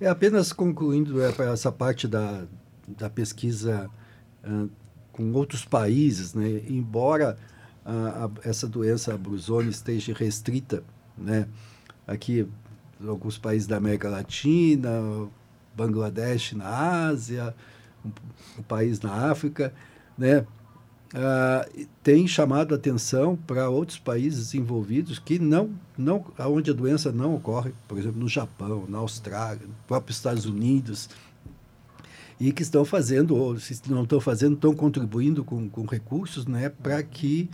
É 0.00 0.08
apenas 0.08 0.52
concluindo 0.52 1.22
é, 1.22 1.32
essa 1.52 1.70
parte 1.70 2.08
da, 2.08 2.44
da 2.98 3.08
pesquisa 3.08 3.88
uh, 4.44 4.68
com 5.12 5.32
outros 5.32 5.64
países, 5.64 6.34
né? 6.34 6.62
embora 6.68 7.38
a, 7.84 8.24
a, 8.24 8.30
essa 8.42 8.66
doença 8.66 9.14
a 9.14 9.16
brusone 9.16 9.70
esteja 9.70 10.12
restrita, 10.12 10.82
né? 11.16 11.46
aqui 12.06 12.46
alguns 13.06 13.38
países 13.38 13.68
da 13.68 13.76
América 13.76 14.10
Latina, 14.10 14.90
Bangladesh 15.76 16.54
na 16.54 17.06
Ásia, 17.06 17.54
um, 18.58 18.62
país 18.62 19.00
na 19.00 19.30
África, 19.30 19.72
né? 20.16 20.46
Uh, 21.14 21.86
tem 22.02 22.26
chamado 22.26 22.74
atenção 22.74 23.36
para 23.36 23.70
outros 23.70 23.96
países 23.96 24.54
envolvidos 24.54 25.20
que 25.20 25.38
não, 25.38 25.70
não, 25.96 26.24
onde 26.40 26.70
a 26.70 26.74
doença 26.74 27.12
não 27.12 27.34
ocorre, 27.36 27.72
por 27.86 27.96
exemplo, 27.96 28.18
no 28.18 28.28
Japão, 28.28 28.84
na 28.88 28.98
Austrália, 28.98 29.66
no 29.66 29.74
próprio 29.86 30.12
Estados 30.12 30.46
Unidos, 30.46 31.08
e 32.40 32.52
que 32.52 32.62
estão 32.62 32.84
fazendo, 32.84 33.36
ou 33.36 33.58
se 33.58 33.80
não 33.88 34.02
estão 34.02 34.20
fazendo, 34.20 34.54
estão 34.54 34.74
contribuindo 34.74 35.44
com, 35.44 35.70
com 35.70 35.86
recursos 35.86 36.44
né, 36.44 36.68
para 36.68 37.02
que 37.02 37.48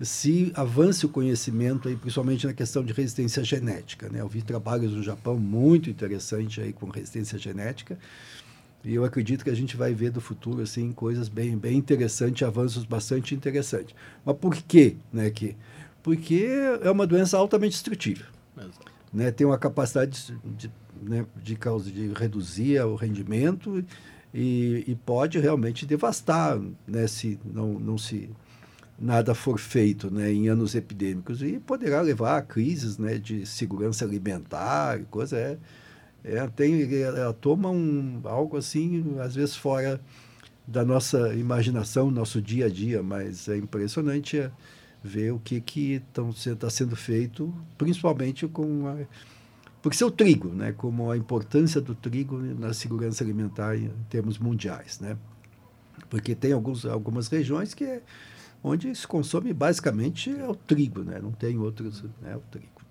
se 0.00 0.52
avance 0.54 1.06
o 1.06 1.08
conhecimento, 1.08 1.88
aí, 1.88 1.96
principalmente 1.96 2.46
na 2.46 2.52
questão 2.52 2.84
de 2.84 2.92
resistência 2.92 3.42
genética. 3.42 4.08
Né? 4.08 4.20
Eu 4.20 4.28
vi 4.28 4.42
trabalhos 4.42 4.92
no 4.92 5.02
Japão 5.02 5.38
muito 5.38 5.88
interessantes 5.88 6.62
aí 6.62 6.72
com 6.72 6.90
resistência 6.90 7.38
genética, 7.38 7.98
e 8.86 8.94
eu 8.94 9.04
acredito 9.04 9.42
que 9.42 9.50
a 9.50 9.54
gente 9.54 9.76
vai 9.76 9.92
ver 9.92 10.12
do 10.12 10.20
futuro 10.20 10.62
assim 10.62 10.92
coisas 10.92 11.28
bem, 11.28 11.58
bem 11.58 11.76
interessantes, 11.76 12.46
avanços 12.46 12.84
bastante 12.84 13.34
interessantes. 13.34 13.92
Mas 14.24 14.36
por 14.36 14.54
quê, 14.54 14.96
né, 15.12 15.28
que 15.28 15.56
porque 16.04 16.46
é 16.80 16.88
uma 16.88 17.04
doença 17.04 17.36
altamente 17.36 17.72
destrutiva. 17.72 18.24
Né, 19.12 19.32
tem 19.32 19.44
uma 19.44 19.58
capacidade 19.58 20.32
de, 20.44 20.68
de, 20.68 20.72
né, 21.02 21.26
de, 21.42 21.56
causa, 21.56 21.90
de 21.90 22.12
reduzir 22.12 22.80
o 22.82 22.94
rendimento 22.94 23.84
e, 24.32 24.84
e 24.86 24.94
pode 24.94 25.40
realmente 25.40 25.84
devastar 25.84 26.56
né, 26.86 27.08
se 27.08 27.40
não, 27.44 27.72
não 27.80 27.98
se 27.98 28.30
nada 28.96 29.34
for 29.34 29.58
feito 29.58 30.12
né, 30.12 30.32
em 30.32 30.48
anos 30.48 30.76
epidêmicos 30.76 31.42
e 31.42 31.58
poderá 31.58 32.00
levar 32.02 32.36
a 32.36 32.42
crises 32.42 32.98
né, 32.98 33.18
de 33.18 33.44
segurança 33.44 34.04
alimentar, 34.04 35.00
coisa 35.10 35.36
é 35.36 35.58
é, 36.26 36.44
tem, 36.48 36.92
ela 37.00 37.32
toma 37.32 37.70
um, 37.70 38.20
algo 38.24 38.56
assim, 38.56 39.16
às 39.20 39.36
vezes 39.36 39.54
fora 39.54 40.00
da 40.66 40.84
nossa 40.84 41.32
imaginação, 41.34 42.10
nosso 42.10 42.42
dia 42.42 42.66
a 42.66 42.68
dia, 42.68 43.00
mas 43.00 43.48
é 43.48 43.56
impressionante 43.56 44.36
é, 44.36 44.50
ver 45.04 45.32
o 45.32 45.38
que 45.38 45.60
que 45.60 46.02
está 46.48 46.68
sendo 46.68 46.96
feito, 46.96 47.54
principalmente 47.78 48.48
com 48.48 48.88
a, 48.88 48.96
por 49.80 49.94
ser 49.94 50.04
o 50.04 50.10
trigo, 50.10 50.48
né, 50.48 50.72
como 50.72 51.12
a 51.12 51.16
importância 51.16 51.80
do 51.80 51.94
trigo 51.94 52.36
na 52.36 52.74
segurança 52.74 53.22
alimentar 53.22 53.76
em 53.76 53.88
termos 54.10 54.36
mundiais, 54.36 54.98
né, 54.98 55.16
porque 56.10 56.34
tem 56.34 56.52
alguns, 56.52 56.84
algumas 56.84 57.28
regiões 57.28 57.72
que 57.72 57.84
é, 57.84 58.02
onde 58.64 58.92
se 58.96 59.06
consome 59.06 59.52
basicamente 59.52 60.28
é 60.28 60.48
o 60.48 60.56
trigo, 60.56 61.04
né, 61.04 61.20
não 61.22 61.30
tem 61.30 61.56
outros, 61.56 62.04
é 62.24 62.34
o 62.34 62.40
trigo. 62.50 62.82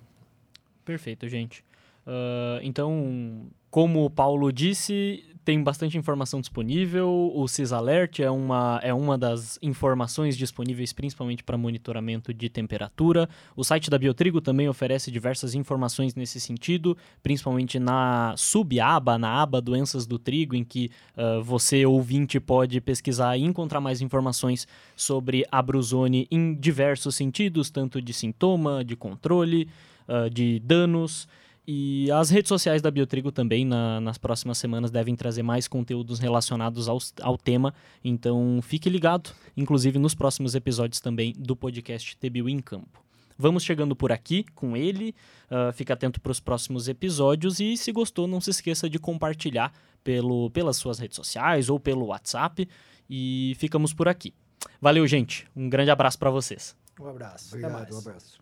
Perfeito, 0.85 1.27
gente. 1.27 1.65
Uh, 2.05 2.61
então, 2.61 3.47
como 3.71 4.05
o 4.05 4.09
Paulo 4.09 4.51
disse, 4.51 5.23
tem 5.45 5.61
bastante 5.61 5.95
informação 5.95 6.41
disponível. 6.41 7.31
O 7.33 7.47
CISAlert 7.47 8.19
é 8.19 8.31
uma, 8.31 8.79
é 8.83 8.91
uma 8.93 9.15
das 9.15 9.59
informações 9.61 10.35
disponíveis 10.35 10.91
principalmente 10.91 11.43
para 11.43 11.55
monitoramento 11.55 12.33
de 12.33 12.49
temperatura. 12.49 13.29
O 13.55 13.63
site 13.63 13.89
da 13.89 13.97
Biotrigo 13.97 14.41
também 14.41 14.67
oferece 14.67 15.11
diversas 15.11 15.53
informações 15.53 16.15
nesse 16.15 16.39
sentido, 16.39 16.97
principalmente 17.21 17.77
na 17.77 18.33
subaba, 18.35 19.19
na 19.19 19.41
aba 19.41 19.61
Doenças 19.61 20.07
do 20.07 20.17
Trigo, 20.17 20.55
em 20.55 20.63
que 20.63 20.89
uh, 21.15 21.43
você, 21.43 21.85
ouvinte, 21.85 22.39
pode 22.39 22.81
pesquisar 22.81 23.37
e 23.37 23.43
encontrar 23.43 23.79
mais 23.79 24.01
informações 24.01 24.67
sobre 24.95 25.45
a 25.51 25.61
brusone 25.61 26.27
em 26.31 26.55
diversos 26.55 27.15
sentidos, 27.15 27.69
tanto 27.69 28.01
de 28.01 28.13
sintoma, 28.13 28.83
de 28.83 28.95
controle, 28.95 29.69
uh, 30.07 30.27
de 30.27 30.59
danos 30.59 31.27
E 31.67 32.11
as 32.11 32.29
redes 32.29 32.49
sociais 32.49 32.81
da 32.81 32.91
Biotrigo 32.91 33.31
também, 33.31 33.65
na, 33.65 33.99
nas 33.99 34.17
próximas 34.17 34.57
semanas, 34.57 34.91
devem 34.91 35.15
trazer 35.15 35.41
mais 35.41 35.67
conteúdos 35.67 36.19
relacionados 36.19 36.87
ao, 36.87 36.99
ao 37.21 37.37
tema. 37.37 37.73
Então, 38.03 38.59
fique 38.61 38.89
ligado, 38.89 39.31
inclusive 39.57 39.97
nos 39.97 40.13
próximos 40.13 40.53
episódios 40.53 40.99
também 40.99 41.33
do 41.37 41.55
podcast 41.55 42.15
TBU 42.17 42.49
em 42.49 42.59
Campo. 42.59 43.03
Vamos 43.37 43.63
chegando 43.63 43.95
por 43.95 44.11
aqui 44.11 44.45
com 44.55 44.77
ele. 44.77 45.13
Uh, 45.45 45.73
fica 45.73 45.93
atento 45.93 46.21
para 46.21 46.31
os 46.31 46.39
próximos 46.39 46.87
episódios 46.87 47.59
e, 47.59 47.75
se 47.75 47.91
gostou, 47.91 48.27
não 48.27 48.39
se 48.39 48.51
esqueça 48.51 48.89
de 48.89 48.97
compartilhar 48.97 49.73
pelo, 50.03 50.49
pelas 50.51 50.77
suas 50.77 50.99
redes 50.99 51.15
sociais 51.15 51.69
ou 51.69 51.79
pelo 51.79 52.05
WhatsApp. 52.05 52.67
E 53.09 53.53
ficamos 53.57 53.93
por 53.93 54.07
aqui. 54.07 54.33
Valeu, 54.79 55.05
gente. 55.05 55.47
Um 55.55 55.69
grande 55.69 55.91
abraço 55.91 56.17
para 56.17 56.29
vocês. 56.29 56.75
Um 56.99 57.07
abraço. 57.07 57.55
Obrigado, 57.55 57.93
um 57.93 57.99
abraço. 57.99 58.39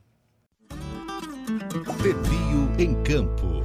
Em 2.79 2.95
Campo. 3.03 3.62